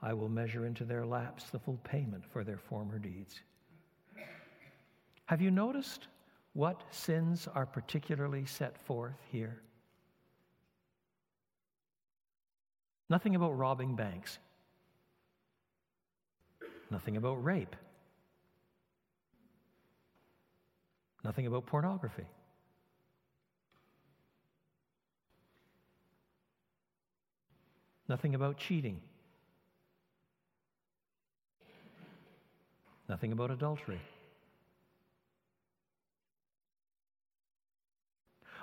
[0.00, 3.40] I will measure into their laps the full payment for their former deeds.
[5.26, 6.06] Have you noticed
[6.54, 9.60] what sins are particularly set forth here?
[13.08, 14.38] Nothing about robbing banks.
[16.90, 17.76] Nothing about rape.
[21.24, 22.26] Nothing about pornography.
[28.08, 29.00] Nothing about cheating.
[33.08, 34.00] Nothing about adultery.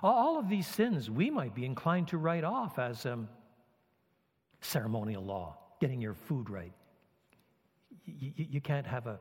[0.02, 3.28] All of these sins we might be inclined to write off as um,
[4.62, 6.72] ceremonial law, getting your food right.
[8.06, 9.20] You, you, can't have a,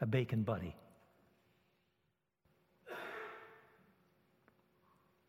[0.00, 0.74] a bacon buddy.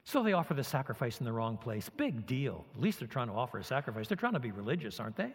[0.05, 1.89] So they offer the sacrifice in the wrong place.
[1.89, 2.65] Big deal.
[2.75, 4.07] At least they're trying to offer a sacrifice.
[4.07, 5.33] They're trying to be religious, aren't they?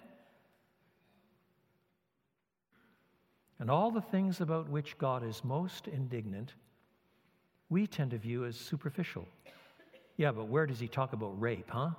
[3.58, 6.54] And all the things about which God is most indignant,
[7.68, 9.26] we tend to view as superficial.
[10.18, 11.90] Yeah, but where does he talk about rape, huh?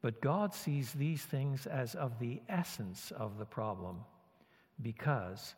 [0.00, 3.98] But God sees these things as of the essence of the problem
[4.80, 5.54] because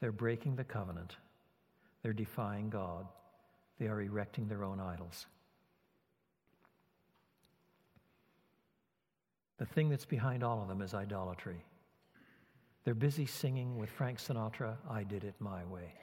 [0.00, 1.16] they're breaking the covenant,
[2.02, 3.06] they're defying God,
[3.78, 5.26] they are erecting their own idols.
[9.58, 11.62] The thing that's behind all of them is idolatry.
[12.84, 15.94] They're busy singing with Frank Sinatra, I Did It My Way.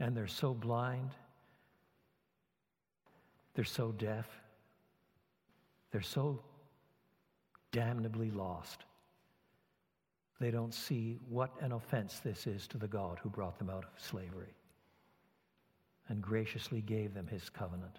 [0.00, 1.10] And they're so blind,
[3.54, 4.26] they're so deaf,
[5.90, 6.40] they're so
[7.72, 8.84] damnably lost.
[10.40, 13.84] They don't see what an offense this is to the God who brought them out
[13.84, 14.54] of slavery
[16.08, 17.98] and graciously gave them his covenant.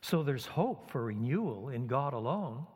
[0.00, 2.66] So there's hope for renewal in God alone.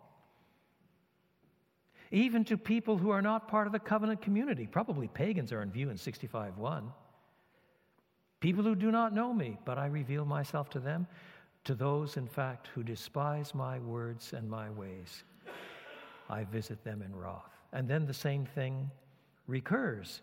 [2.10, 4.66] Even to people who are not part of the covenant community.
[4.66, 6.92] Probably pagans are in view in 65:1.
[8.40, 11.06] People who do not know me, but I reveal myself to them,
[11.64, 15.24] to those, in fact, who despise my words and my ways.
[16.28, 17.58] I visit them in wrath.
[17.72, 18.90] And then the same thing
[19.46, 20.20] recurs,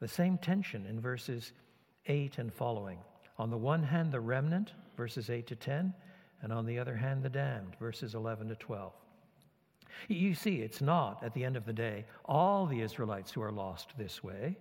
[0.00, 1.52] the same tension in verses
[2.06, 2.98] 8 and following.
[3.38, 5.94] On the one hand, the remnant, verses 8 to 10,
[6.42, 8.92] and on the other hand, the damned, verses 11 to 12.
[10.06, 13.50] You see, it's not, at the end of the day, all the Israelites who are
[13.50, 14.56] lost this way.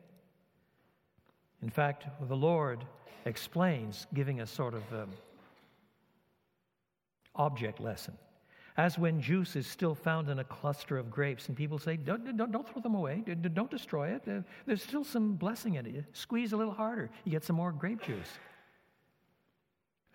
[1.62, 2.84] In fact, the Lord
[3.26, 5.10] explains, giving a sort of um,
[7.36, 8.18] object lesson.
[8.78, 12.38] As when juice is still found in a cluster of grapes, and people say, Don't,
[12.38, 14.24] don't, don't throw them away, don't destroy it.
[14.66, 16.06] There's still some blessing in it.
[16.14, 18.30] Squeeze a little harder, you get some more grape juice.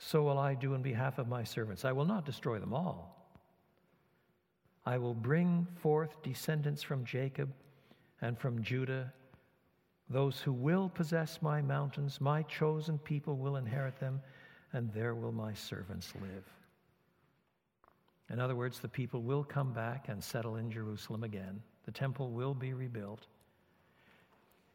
[0.04, 1.84] So will I do in behalf of my servants.
[1.84, 3.16] I will not destroy them all.
[4.84, 7.52] I will bring forth descendants from Jacob
[8.20, 9.12] and from Judah
[10.12, 14.20] those who will possess my mountains, my chosen people will inherit them,
[14.74, 16.44] and there will my servants live.
[18.28, 21.62] In other words, the people will come back and settle in Jerusalem again.
[21.86, 23.26] The temple will be rebuilt.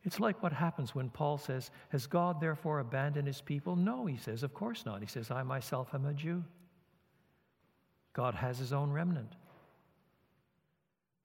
[0.03, 3.75] It's like what happens when Paul says, Has God therefore abandoned his people?
[3.75, 5.01] No, he says, Of course not.
[5.01, 6.43] He says, I myself am a Jew.
[8.13, 9.33] God has his own remnant.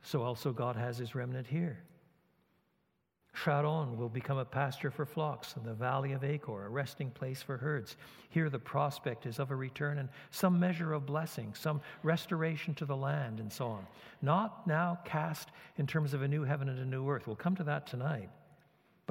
[0.02, 1.84] So also God has his remnant here.
[3.34, 7.40] Sharon will become a pasture for flocks, and the valley of Achor, a resting place
[7.40, 7.96] for herds.
[8.28, 12.84] Here, the prospect is of a return and some measure of blessing, some restoration to
[12.84, 13.86] the land, and so on.
[14.20, 17.26] Not now cast in terms of a new heaven and a new earth.
[17.26, 18.28] We'll come to that tonight.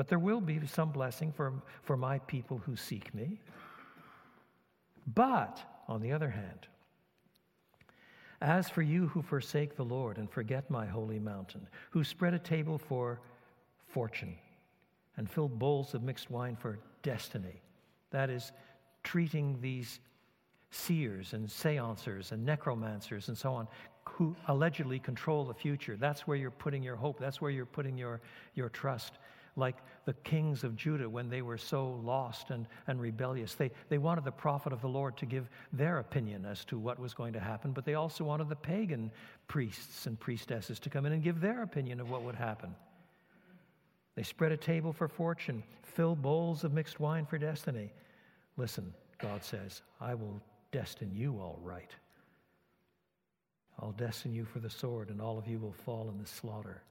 [0.01, 3.39] But there will be some blessing for, for my people who seek me.
[5.13, 6.65] But, on the other hand,
[8.41, 12.39] as for you who forsake the Lord and forget my holy mountain, who spread a
[12.39, 13.21] table for
[13.85, 14.33] fortune
[15.17, 17.61] and fill bowls of mixed wine for destiny.
[18.09, 18.53] That is,
[19.03, 19.99] treating these
[20.71, 23.67] seers and seancers and necromancers and so on
[24.05, 25.95] who allegedly control the future.
[25.95, 28.19] That's where you're putting your hope, that's where you're putting your,
[28.55, 29.19] your trust.
[29.55, 33.53] Like the kings of Judah when they were so lost and, and rebellious.
[33.53, 36.99] They, they wanted the prophet of the Lord to give their opinion as to what
[36.99, 39.11] was going to happen, but they also wanted the pagan
[39.47, 42.73] priests and priestesses to come in and give their opinion of what would happen.
[44.15, 47.91] They spread a table for fortune, fill bowls of mixed wine for destiny.
[48.57, 50.41] Listen, God says, I will
[50.71, 51.91] destine you all right.
[53.79, 56.81] I'll destine you for the sword, and all of you will fall in the slaughter.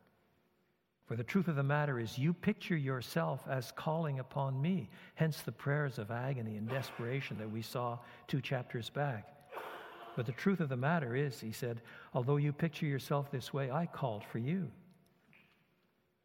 [1.11, 5.43] For the truth of the matter is, you picture yourself as calling upon me, hence
[5.43, 7.99] the prayers of agony and desperation that we saw
[8.29, 9.27] two chapters back.
[10.15, 11.81] But the truth of the matter is, he said,
[12.15, 14.71] although you picture yourself this way, I called for you.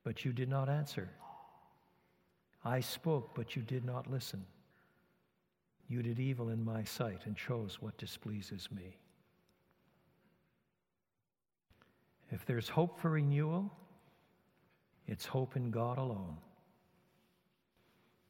[0.04, 1.10] But you did not answer.
[2.64, 4.46] I spoke, but you did not listen.
[5.88, 9.00] You did evil in my sight and chose what displeases me.
[12.30, 13.72] If there's hope for renewal,
[15.08, 16.38] it's hope in God alone.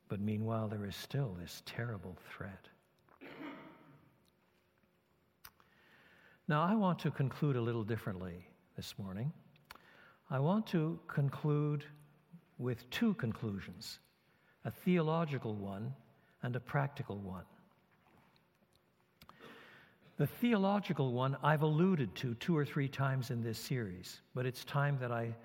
[0.07, 2.67] But meanwhile, there is still this terrible threat.
[6.47, 9.33] Now, I want to conclude a little differently this morning.
[10.29, 11.85] I want to conclude
[12.57, 13.99] with two conclusions
[14.63, 15.93] a theological one
[16.43, 17.43] and a practical one.
[20.17, 24.63] The theological one I've alluded to two or three times in this series, but it's
[24.63, 25.35] time that I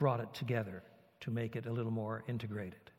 [0.00, 0.82] brought it together
[1.20, 2.90] to make it a little more integrated.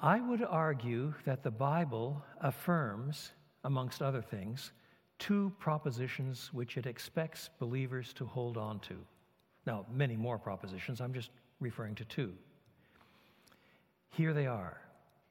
[0.00, 3.32] I would argue that the Bible affirms,
[3.64, 4.70] amongst other things,
[5.18, 8.94] two propositions which it expects believers to hold on to.
[9.66, 12.32] Now, many more propositions, I'm just referring to two.
[14.10, 14.80] Here they are.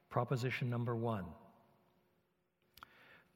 [0.10, 1.26] Proposition number one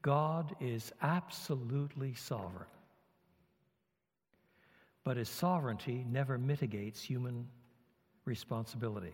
[0.01, 2.67] God is absolutely sovereign
[5.03, 7.47] but his sovereignty never mitigates human
[8.25, 9.13] responsibility.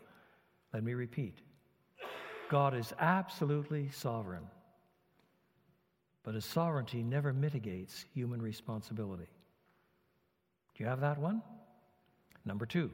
[0.73, 1.39] Let me repeat
[2.49, 4.47] God is absolutely sovereign,
[6.23, 9.27] but his sovereignty never mitigates human responsibility.
[10.75, 11.41] Do you have that one?
[12.45, 12.89] Number two.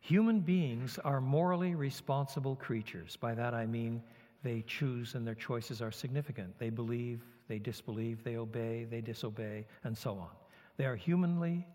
[0.00, 3.16] Human beings are morally responsible creatures.
[3.16, 4.02] By that I mean
[4.42, 6.58] they choose and their choices are significant.
[6.58, 10.30] They believe, they disbelieve, they obey, they disobey, and so on.
[10.78, 11.66] They are humanly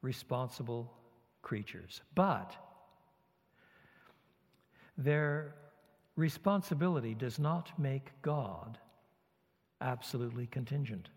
[0.00, 0.90] responsible
[1.42, 2.00] creatures.
[2.14, 2.56] But
[4.96, 5.54] their
[6.16, 8.78] responsibility does not make God
[9.80, 11.08] absolutely contingent.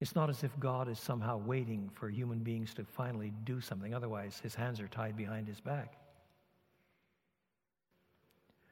[0.00, 3.94] It's not as if God is somehow waiting for human beings to finally do something,
[3.94, 5.96] otherwise, his hands are tied behind his back.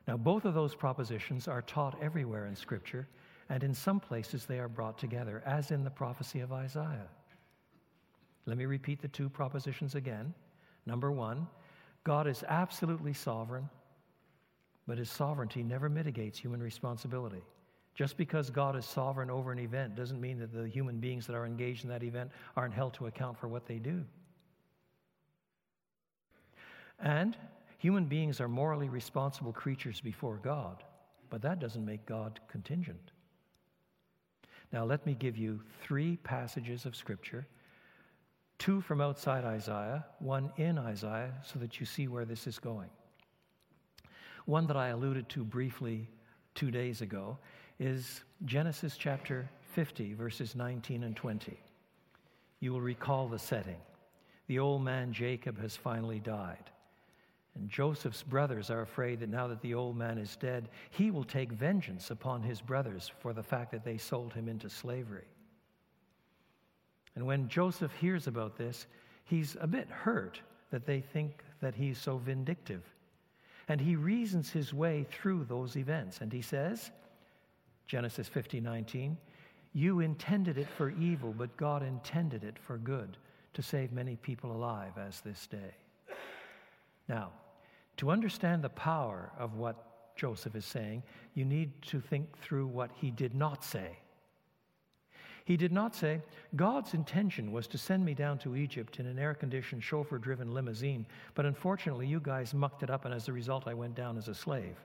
[0.07, 3.09] Now, both of those propositions are taught everywhere in Scripture,
[3.49, 7.09] and in some places they are brought together, as in the prophecy of Isaiah.
[8.47, 10.35] Let me repeat the two propositions again.
[10.87, 11.47] Number one,
[12.05, 13.69] God is absolutely sovereign,
[14.87, 17.43] but his sovereignty never mitigates human responsibility.
[17.95, 21.37] Just because God is sovereign over an event doesn't mean that the human beings that
[21.37, 24.05] are engaged in that event aren't held to account for what they do.
[26.99, 27.37] And
[27.79, 30.83] human beings are morally responsible creatures before God,
[31.31, 33.13] but that doesn't make God contingent.
[34.75, 37.47] Now, let me give you three passages of Scripture
[38.59, 42.91] two from outside Isaiah, one in Isaiah, so that you see where this is going.
[44.47, 46.09] One that I alluded to briefly
[46.57, 47.39] two days ago
[47.79, 51.57] is Genesis chapter 50, verses 19 and 20.
[52.59, 53.81] You will recall the setting.
[54.49, 56.71] The old man Jacob has finally died.
[57.55, 61.25] And Joseph's brothers are afraid that now that the old man is dead, he will
[61.25, 65.27] take vengeance upon his brothers for the fact that they sold him into slavery.
[67.15, 68.87] And when Joseph hears about this,
[69.25, 70.41] he's a bit hurt
[70.71, 72.83] that they think that he's so vindictive.
[73.69, 76.21] And he reasons his way through those events.
[76.21, 76.91] And he says,
[77.87, 79.17] Genesis 50 19,
[79.73, 83.17] You intended it for evil, but God intended it for good,
[83.55, 85.77] to save many people alive as this day.
[87.09, 87.31] Now,
[87.97, 91.03] to understand the power of what Joseph is saying,
[91.35, 93.99] you need to think through what he did not say.
[95.45, 96.23] He did not say,
[96.57, 100.55] God's intention was to send me down to Egypt in an air conditioned, chauffeur driven
[100.55, 104.17] limousine, but unfortunately you guys mucked it up, and as a result, I went down
[104.17, 104.77] as a slave.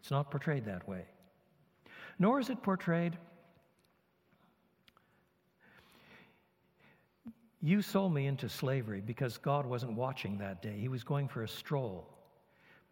[0.00, 1.06] It's not portrayed that way.
[2.18, 3.16] Nor is it portrayed,
[7.64, 10.76] You sold me into slavery because God wasn't watching that day.
[10.78, 12.06] He was going for a stroll.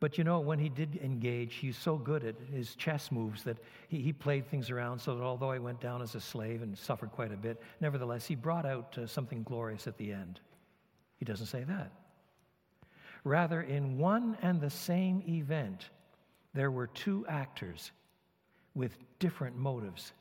[0.00, 3.58] But you know, when he did engage, he's so good at his chess moves that
[3.88, 6.76] he, he played things around so that although I went down as a slave and
[6.76, 10.40] suffered quite a bit, nevertheless, he brought out uh, something glorious at the end.
[11.18, 11.92] He doesn't say that.
[13.24, 15.90] Rather, in one and the same event,
[16.54, 17.92] there were two actors
[18.74, 20.14] with different motives.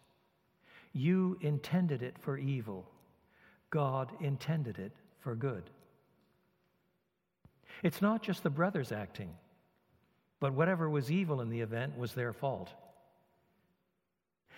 [0.92, 2.91] You intended it for evil,
[3.72, 5.64] God intended it for good.
[7.82, 9.34] It's not just the brothers acting,
[10.40, 12.70] but whatever was evil in the event was their fault.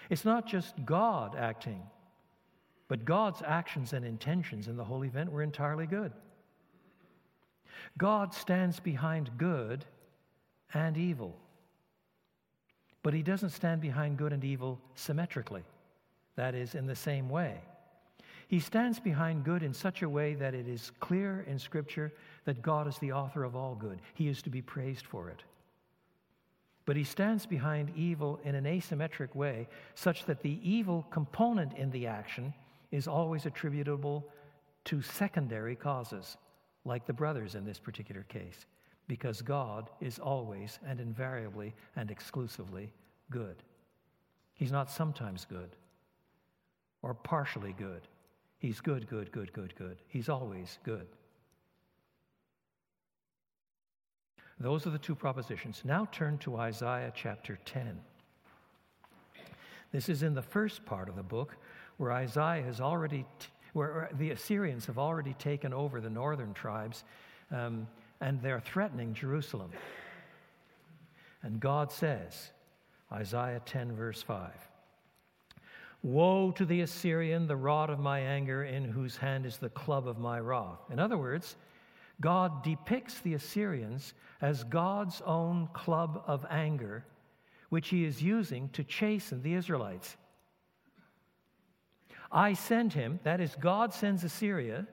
[0.09, 1.81] It's not just God acting,
[2.87, 6.11] But God's actions and intentions in the whole event were entirely good.
[7.97, 9.85] God stands behind good
[10.73, 11.35] and evil.
[13.01, 15.63] But he doesn't stand behind good and evil symmetrically,
[16.35, 17.61] that is, in the same way.
[18.53, 22.13] He stands behind good in such a way that it is clear in Scripture
[22.45, 23.99] that God is the author of all good.
[24.13, 25.41] He is to be praised for it.
[26.85, 31.89] But he stands behind evil in an asymmetric way, such that the evil component in
[31.89, 32.53] the action
[32.91, 34.23] is always attributable
[34.85, 36.37] to secondary causes,
[36.85, 38.67] like the brothers in this particular case
[39.07, 42.91] because God is always and invariably and exclusively
[43.31, 43.63] good.
[44.53, 45.71] He's not sometimes good
[47.01, 48.07] or partially good.
[48.63, 49.97] He's good, good, good, good, good.
[50.07, 51.05] He's always good.
[54.57, 55.81] Those are the two propositions.
[55.83, 57.99] Now turn to Isaiah chapter 10.
[59.91, 61.57] This is in the first part of the book
[61.97, 67.03] where Isaiah has already, t- where the Assyrians have already taken over the northern tribes.
[67.51, 67.85] Um,
[68.21, 69.71] and they're threatening Jerusalem.
[71.41, 72.51] And God says,
[73.11, 74.51] Isaiah 10, verse 5
[76.03, 80.07] Woe to the Assyrian, the rod of my anger, in whose hand is the club
[80.07, 80.79] of my wrath.
[80.91, 81.55] In other words,
[82.19, 87.05] God depicts the Assyrians as God's own club of anger,
[87.69, 90.17] which he is using to chasten the Israelites.
[92.31, 94.85] I send him, that is, God sends Assyria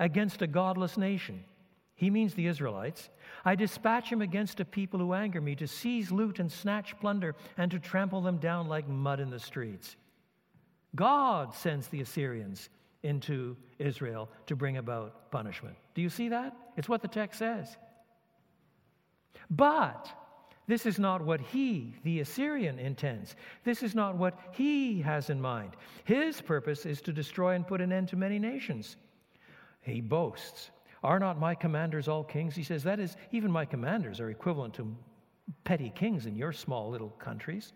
[0.00, 1.44] against a godless nation.
[1.94, 3.08] He means the Israelites.
[3.44, 7.34] I dispatch him against a people who anger me, to seize loot and snatch plunder,
[7.56, 9.96] and to trample them down like mud in the streets.
[10.96, 12.68] God sends the Assyrians
[13.02, 15.76] into Israel to bring about punishment.
[15.94, 16.56] Do you see that?
[16.76, 17.76] It's what the text says.
[19.50, 20.08] But
[20.66, 23.36] this is not what he, the Assyrian, intends.
[23.64, 25.72] This is not what he has in mind.
[26.04, 28.96] His purpose is to destroy and put an end to many nations.
[29.82, 30.70] He boasts
[31.04, 32.56] are not my commanders all kings?
[32.56, 34.96] He says, That is, even my commanders are equivalent to
[35.62, 37.72] petty kings in your small little countries.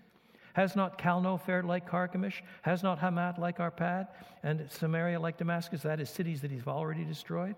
[0.55, 2.43] Has not Calno fared like Carchemish?
[2.63, 4.09] Has not Hamath like Arpad?
[4.43, 5.83] And Samaria like Damascus?
[5.83, 7.55] That is, cities that he's already destroyed.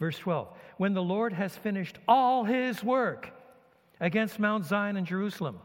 [0.00, 0.48] Verse 12
[0.78, 3.30] When the Lord has finished all his work
[4.00, 5.60] against Mount Zion and Jerusalem,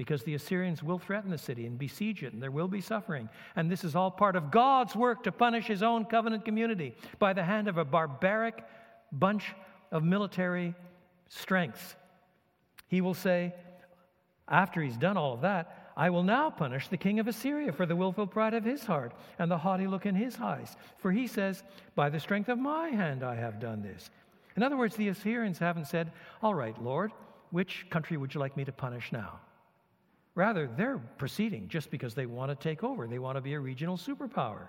[0.00, 3.28] because the Assyrians will threaten the city and besiege it, and there will be suffering.
[3.54, 7.34] And this is all part of God's work to punish his own covenant community by
[7.34, 8.64] the hand of a barbaric
[9.12, 9.52] bunch
[9.92, 10.74] of military
[11.28, 11.96] strengths.
[12.88, 13.52] He will say,
[14.48, 17.84] after he's done all of that, I will now punish the king of Assyria for
[17.84, 20.78] the willful pride of his heart and the haughty look in his eyes.
[20.96, 21.62] For he says,
[21.94, 24.08] By the strength of my hand I have done this.
[24.56, 26.10] In other words, the Assyrians haven't said,
[26.42, 27.12] All right, Lord,
[27.50, 29.40] which country would you like me to punish now?
[30.34, 33.06] Rather, they're proceeding just because they want to take over.
[33.06, 34.68] They want to be a regional superpower.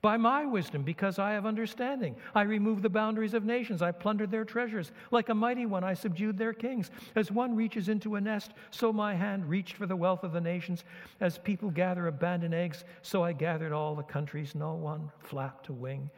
[0.00, 3.82] By my wisdom, because I have understanding, I removed the boundaries of nations.
[3.82, 4.92] I plundered their treasures.
[5.10, 6.92] Like a mighty one, I subdued their kings.
[7.16, 10.40] As one reaches into a nest, so my hand reached for the wealth of the
[10.40, 10.84] nations.
[11.20, 14.54] As people gather abandoned eggs, so I gathered all the countries.
[14.54, 16.10] No one flapped a wing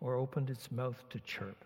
[0.00, 1.62] or opened its mouth to chirp.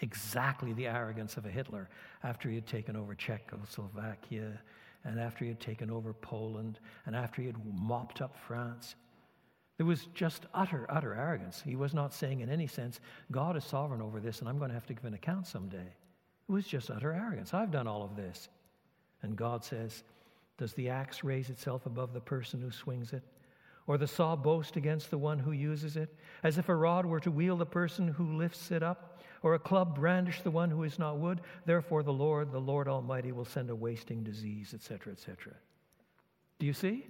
[0.00, 1.90] Exactly the arrogance of a Hitler
[2.22, 4.58] after he had taken over Czechoslovakia
[5.04, 8.94] and after he had taken over Poland, and after he had mopped up France.
[9.76, 11.60] There was just utter, utter arrogance.
[11.64, 13.00] He was not saying in any sense,
[13.30, 15.78] God is sovereign over this and I'm going to have to give an account someday.
[16.48, 17.54] It was just utter arrogance.
[17.54, 18.48] I've done all of this.
[19.22, 20.04] And God says,
[20.58, 23.22] Does the axe raise itself above the person who swings it?
[23.86, 26.14] Or the saw boast against the one who uses it?
[26.44, 29.11] As if a rod were to wield the person who lifts it up?
[29.42, 31.40] Or a club brandish the one who is not wood.
[31.64, 35.54] Therefore, the Lord, the Lord Almighty, will send a wasting disease, etc., etc.
[36.58, 37.06] Do you see?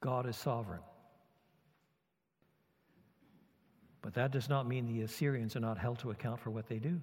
[0.00, 0.80] God is sovereign.
[4.02, 6.78] But that does not mean the Assyrians are not held to account for what they
[6.78, 7.00] do.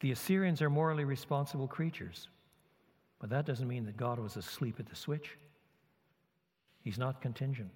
[0.00, 2.28] The Assyrians are morally responsible creatures,
[3.18, 5.36] but that doesn't mean that God was asleep at the switch.
[6.82, 7.70] He's not contingent.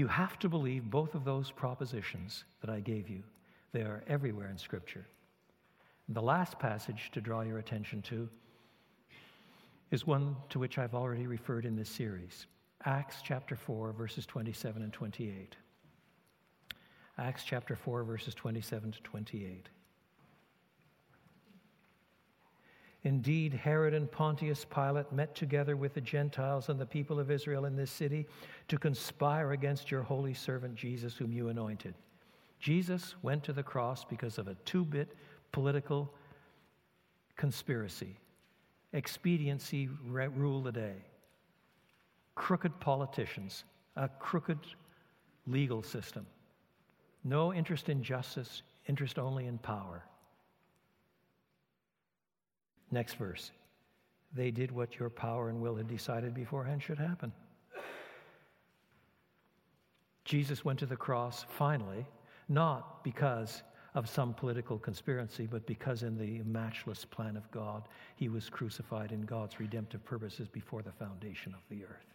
[0.00, 3.22] You have to believe both of those propositions that I gave you.
[3.72, 5.06] They are everywhere in Scripture.
[6.08, 8.26] The last passage to draw your attention to
[9.90, 12.46] is one to which I've already referred in this series
[12.86, 15.54] Acts chapter 4, verses 27 and 28.
[17.18, 19.68] Acts chapter 4, verses 27 to 28.
[23.04, 27.64] Indeed, Herod and Pontius Pilate met together with the Gentiles and the people of Israel
[27.64, 28.26] in this city
[28.68, 31.94] to conspire against your holy servant Jesus, whom you anointed.
[32.58, 35.16] Jesus went to the cross because of a two bit
[35.50, 36.12] political
[37.36, 38.16] conspiracy
[38.92, 40.96] expediency ruled the day,
[42.34, 43.64] crooked politicians,
[43.96, 44.58] a crooked
[45.46, 46.26] legal system,
[47.24, 50.02] no interest in justice, interest only in power.
[52.90, 53.52] Next verse.
[54.32, 57.32] They did what your power and will had decided beforehand should happen.
[60.24, 62.06] Jesus went to the cross finally,
[62.48, 63.62] not because
[63.94, 69.10] of some political conspiracy, but because in the matchless plan of God, he was crucified
[69.10, 72.14] in God's redemptive purposes before the foundation of the earth.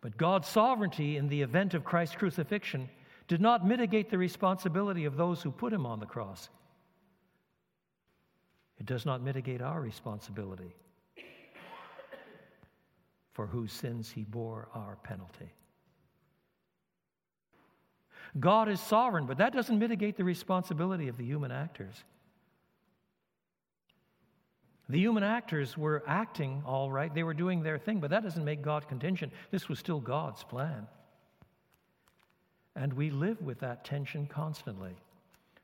[0.00, 2.88] But God's sovereignty in the event of Christ's crucifixion
[3.26, 6.48] did not mitigate the responsibility of those who put him on the cross.
[8.80, 10.74] It does not mitigate our responsibility
[13.34, 15.52] for whose sins he bore our penalty.
[18.38, 22.04] God is sovereign, but that doesn't mitigate the responsibility of the human actors.
[24.88, 28.44] The human actors were acting all right, they were doing their thing, but that doesn't
[28.44, 29.32] make God contingent.
[29.50, 30.86] This was still God's plan.
[32.74, 34.96] And we live with that tension constantly.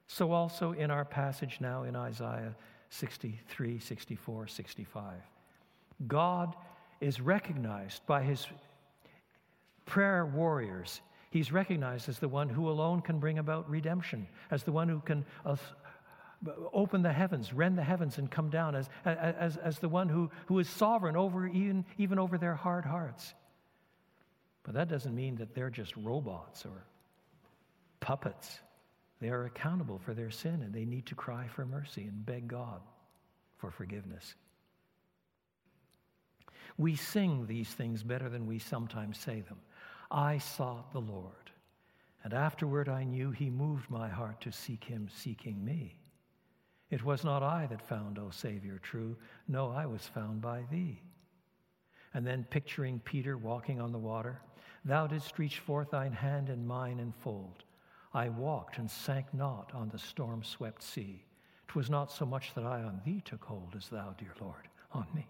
[0.06, 2.54] So, also in our passage now in Isaiah
[2.90, 5.14] 63, 64, 65,
[6.06, 6.54] God
[7.00, 8.46] is recognized by his
[9.84, 11.00] prayer warriors
[11.36, 15.00] He's recognized as the one who alone can bring about redemption, as the one who
[15.00, 15.56] can uh,
[16.72, 20.30] open the heavens, rend the heavens, and come down, as, as, as the one who,
[20.46, 23.34] who is sovereign over even, even over their hard hearts.
[24.62, 26.84] But that doesn't mean that they're just robots or
[28.00, 28.60] puppets.
[29.20, 32.48] They are accountable for their sin and they need to cry for mercy and beg
[32.48, 32.80] God
[33.56, 34.34] for forgiveness.
[36.78, 39.58] We sing these things better than we sometimes say them.
[40.10, 41.50] I sought the Lord,
[42.22, 45.96] and afterward I knew he moved my heart to seek him, seeking me.
[46.90, 49.16] It was not I that found, O Savior, true.
[49.48, 51.00] No, I was found by thee.
[52.14, 54.40] And then picturing Peter walking on the water,
[54.84, 57.64] thou didst reach forth thine hand and mine enfold.
[58.16, 61.22] I walked and sank not on the storm swept sea.
[61.68, 65.06] 'Twas not so much that I on thee took hold as thou, dear Lord, on
[65.14, 65.26] me.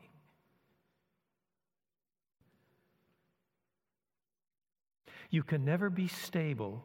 [5.31, 6.85] You can never be stable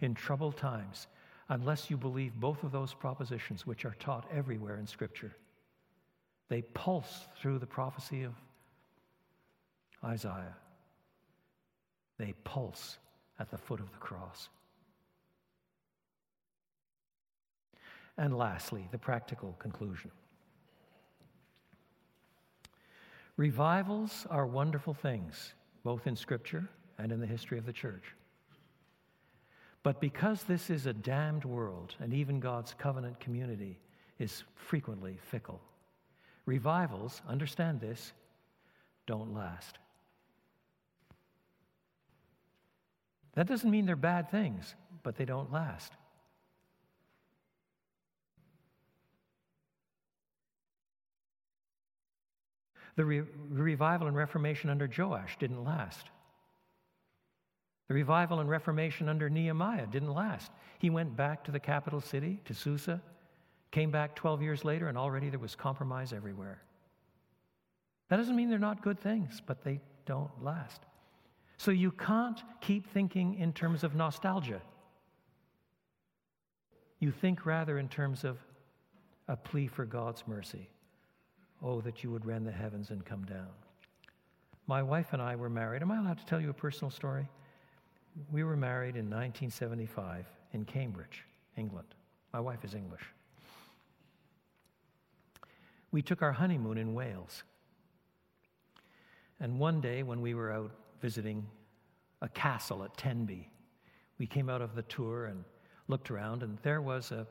[0.00, 1.06] in troubled times
[1.50, 5.36] unless you believe both of those propositions, which are taught everywhere in Scripture.
[6.48, 8.32] They pulse through the prophecy of
[10.02, 10.56] Isaiah,
[12.16, 12.96] they pulse
[13.38, 14.48] at the foot of the cross.
[18.18, 20.10] And lastly, the practical conclusion.
[23.36, 28.14] Revivals are wonderful things, both in Scripture and in the history of the church.
[29.82, 33.78] But because this is a damned world, and even God's covenant community
[34.18, 35.60] is frequently fickle,
[36.46, 38.12] revivals, understand this,
[39.06, 39.78] don't last.
[43.34, 45.92] That doesn't mean they're bad things, but they don't last.
[52.96, 56.10] The re- revival and reformation under Joash didn't last.
[57.88, 60.50] The revival and reformation under Nehemiah didn't last.
[60.78, 63.00] He went back to the capital city, to Susa,
[63.70, 66.62] came back 12 years later, and already there was compromise everywhere.
[68.08, 70.82] That doesn't mean they're not good things, but they don't last.
[71.56, 74.60] So you can't keep thinking in terms of nostalgia.
[76.98, 78.38] You think rather in terms of
[79.28, 80.68] a plea for God's mercy.
[81.62, 83.48] Oh, that you would rend the heavens and come down.
[84.66, 85.82] My wife and I were married.
[85.82, 87.28] Am I allowed to tell you a personal story?
[88.30, 91.24] We were married in 1975 in Cambridge,
[91.56, 91.88] England.
[92.32, 93.02] My wife is English.
[95.90, 97.42] We took our honeymoon in Wales.
[99.40, 101.46] And one day, when we were out visiting
[102.22, 103.50] a castle at Tenby,
[104.18, 105.44] we came out of the tour and
[105.88, 107.26] looked around, and there was a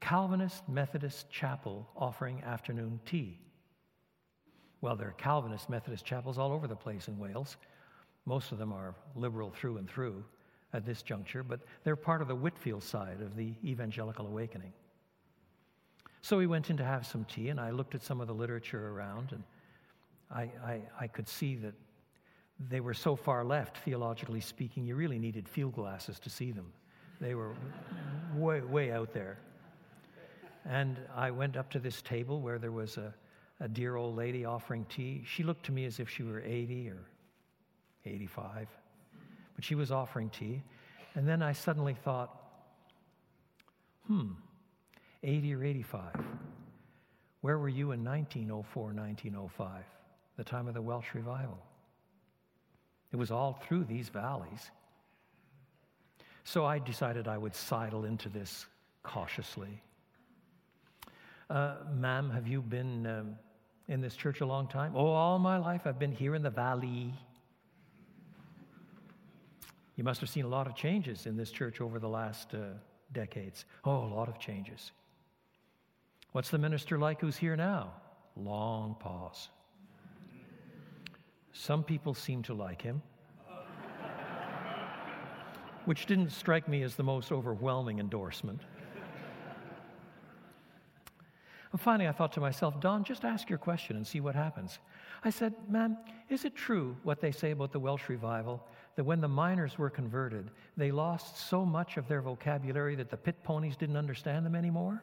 [0.00, 3.38] Calvinist Methodist chapel offering afternoon tea.
[4.84, 7.56] Well, there are Calvinist Methodist chapels all over the place in Wales.
[8.26, 10.22] Most of them are liberal through and through
[10.74, 14.74] at this juncture, but they're part of the Whitefield side of the evangelical awakening.
[16.20, 18.34] So we went in to have some tea, and I looked at some of the
[18.34, 19.42] literature around, and
[20.30, 21.72] I, I, I could see that
[22.68, 26.70] they were so far left, theologically speaking, you really needed field glasses to see them.
[27.22, 27.54] They were
[28.34, 29.38] way, way out there.
[30.66, 33.14] And I went up to this table where there was a,
[33.60, 35.22] a dear old lady offering tea.
[35.26, 37.04] She looked to me as if she were 80 or
[38.04, 38.68] 85.
[39.54, 40.62] But she was offering tea.
[41.14, 42.30] And then I suddenly thought,
[44.06, 44.32] hmm,
[45.22, 46.12] 80 or 85.
[47.40, 49.84] Where were you in 1904, 1905,
[50.36, 51.58] the time of the Welsh revival?
[53.12, 54.70] It was all through these valleys.
[56.42, 58.66] So I decided I would sidle into this
[59.02, 59.82] cautiously.
[61.50, 63.36] Uh, ma'am, have you been um,
[63.88, 64.92] in this church a long time?
[64.96, 67.12] Oh, all my life I've been here in the valley.
[69.96, 72.74] You must have seen a lot of changes in this church over the last uh,
[73.12, 73.66] decades.
[73.84, 74.92] Oh, a lot of changes.
[76.32, 77.92] What's the minister like who's here now?
[78.36, 79.50] Long pause.
[81.52, 83.00] Some people seem to like him,
[85.84, 88.60] which didn't strike me as the most overwhelming endorsement.
[91.74, 94.78] And finally, I thought to myself, Don, just ask your question and see what happens.
[95.24, 95.96] I said, Ma'am,
[96.28, 98.64] is it true what they say about the Welsh revival?
[98.94, 103.16] That when the miners were converted, they lost so much of their vocabulary that the
[103.16, 105.02] pit ponies didn't understand them anymore?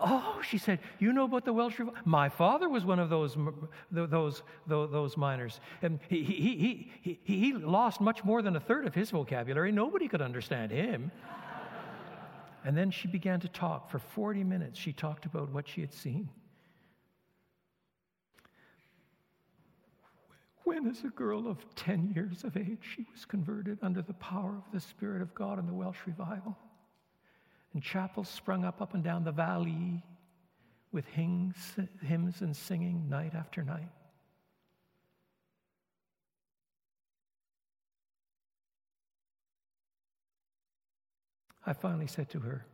[0.00, 2.00] Oh, she said, you know about the Welsh revival?
[2.06, 3.36] My father was one of those,
[3.90, 5.60] those, those, those miners.
[5.82, 9.72] And he, he, he, he, he lost much more than a third of his vocabulary.
[9.72, 11.12] Nobody could understand him.
[12.68, 13.88] And then she began to talk.
[13.88, 16.28] For 40 minutes, she talked about what she had seen.
[20.64, 24.54] When, as a girl of 10 years of age, she was converted under the power
[24.54, 26.58] of the Spirit of God in the Welsh revival.
[27.72, 30.02] And chapels sprung up up and down the valley
[30.92, 31.56] with hymns,
[32.04, 33.88] hymns and singing night after night.
[41.68, 42.64] I finally said to her,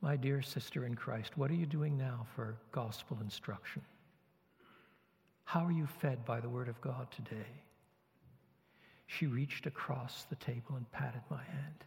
[0.00, 3.82] My dear sister in Christ, what are you doing now for gospel instruction?
[5.42, 7.50] How are you fed by the Word of God today?
[9.08, 11.84] She reached across the table and patted my hand.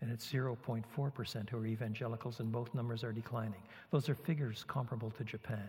[0.00, 3.60] And it's 0.4% who are evangelicals, and both numbers are declining.
[3.90, 5.68] Those are figures comparable to Japan.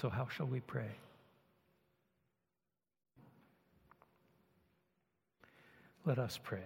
[0.00, 0.92] So, how shall we pray?
[6.04, 6.62] Let us pray.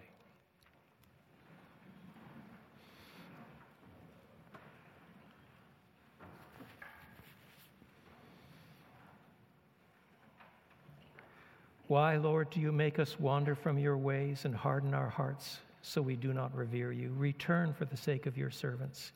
[11.88, 16.02] Why, Lord, do you make us wander from your ways and harden our hearts so
[16.02, 17.14] we do not revere you?
[17.16, 19.12] Return for the sake of your servants.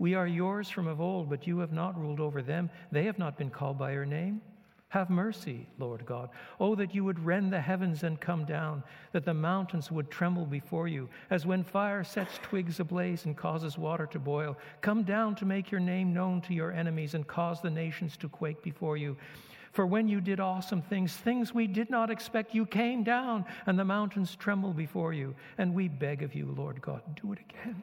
[0.00, 2.70] We are yours from of old, but you have not ruled over them.
[2.90, 4.40] They have not been called by your name.
[4.88, 6.30] Have mercy, Lord God.
[6.58, 8.82] Oh, that you would rend the heavens and come down,
[9.12, 13.76] that the mountains would tremble before you, as when fire sets twigs ablaze and causes
[13.76, 14.56] water to boil.
[14.80, 18.28] Come down to make your name known to your enemies and cause the nations to
[18.30, 19.18] quake before you.
[19.72, 23.78] For when you did awesome things, things we did not expect, you came down and
[23.78, 25.34] the mountains tremble before you.
[25.58, 27.82] And we beg of you, Lord God, do it again.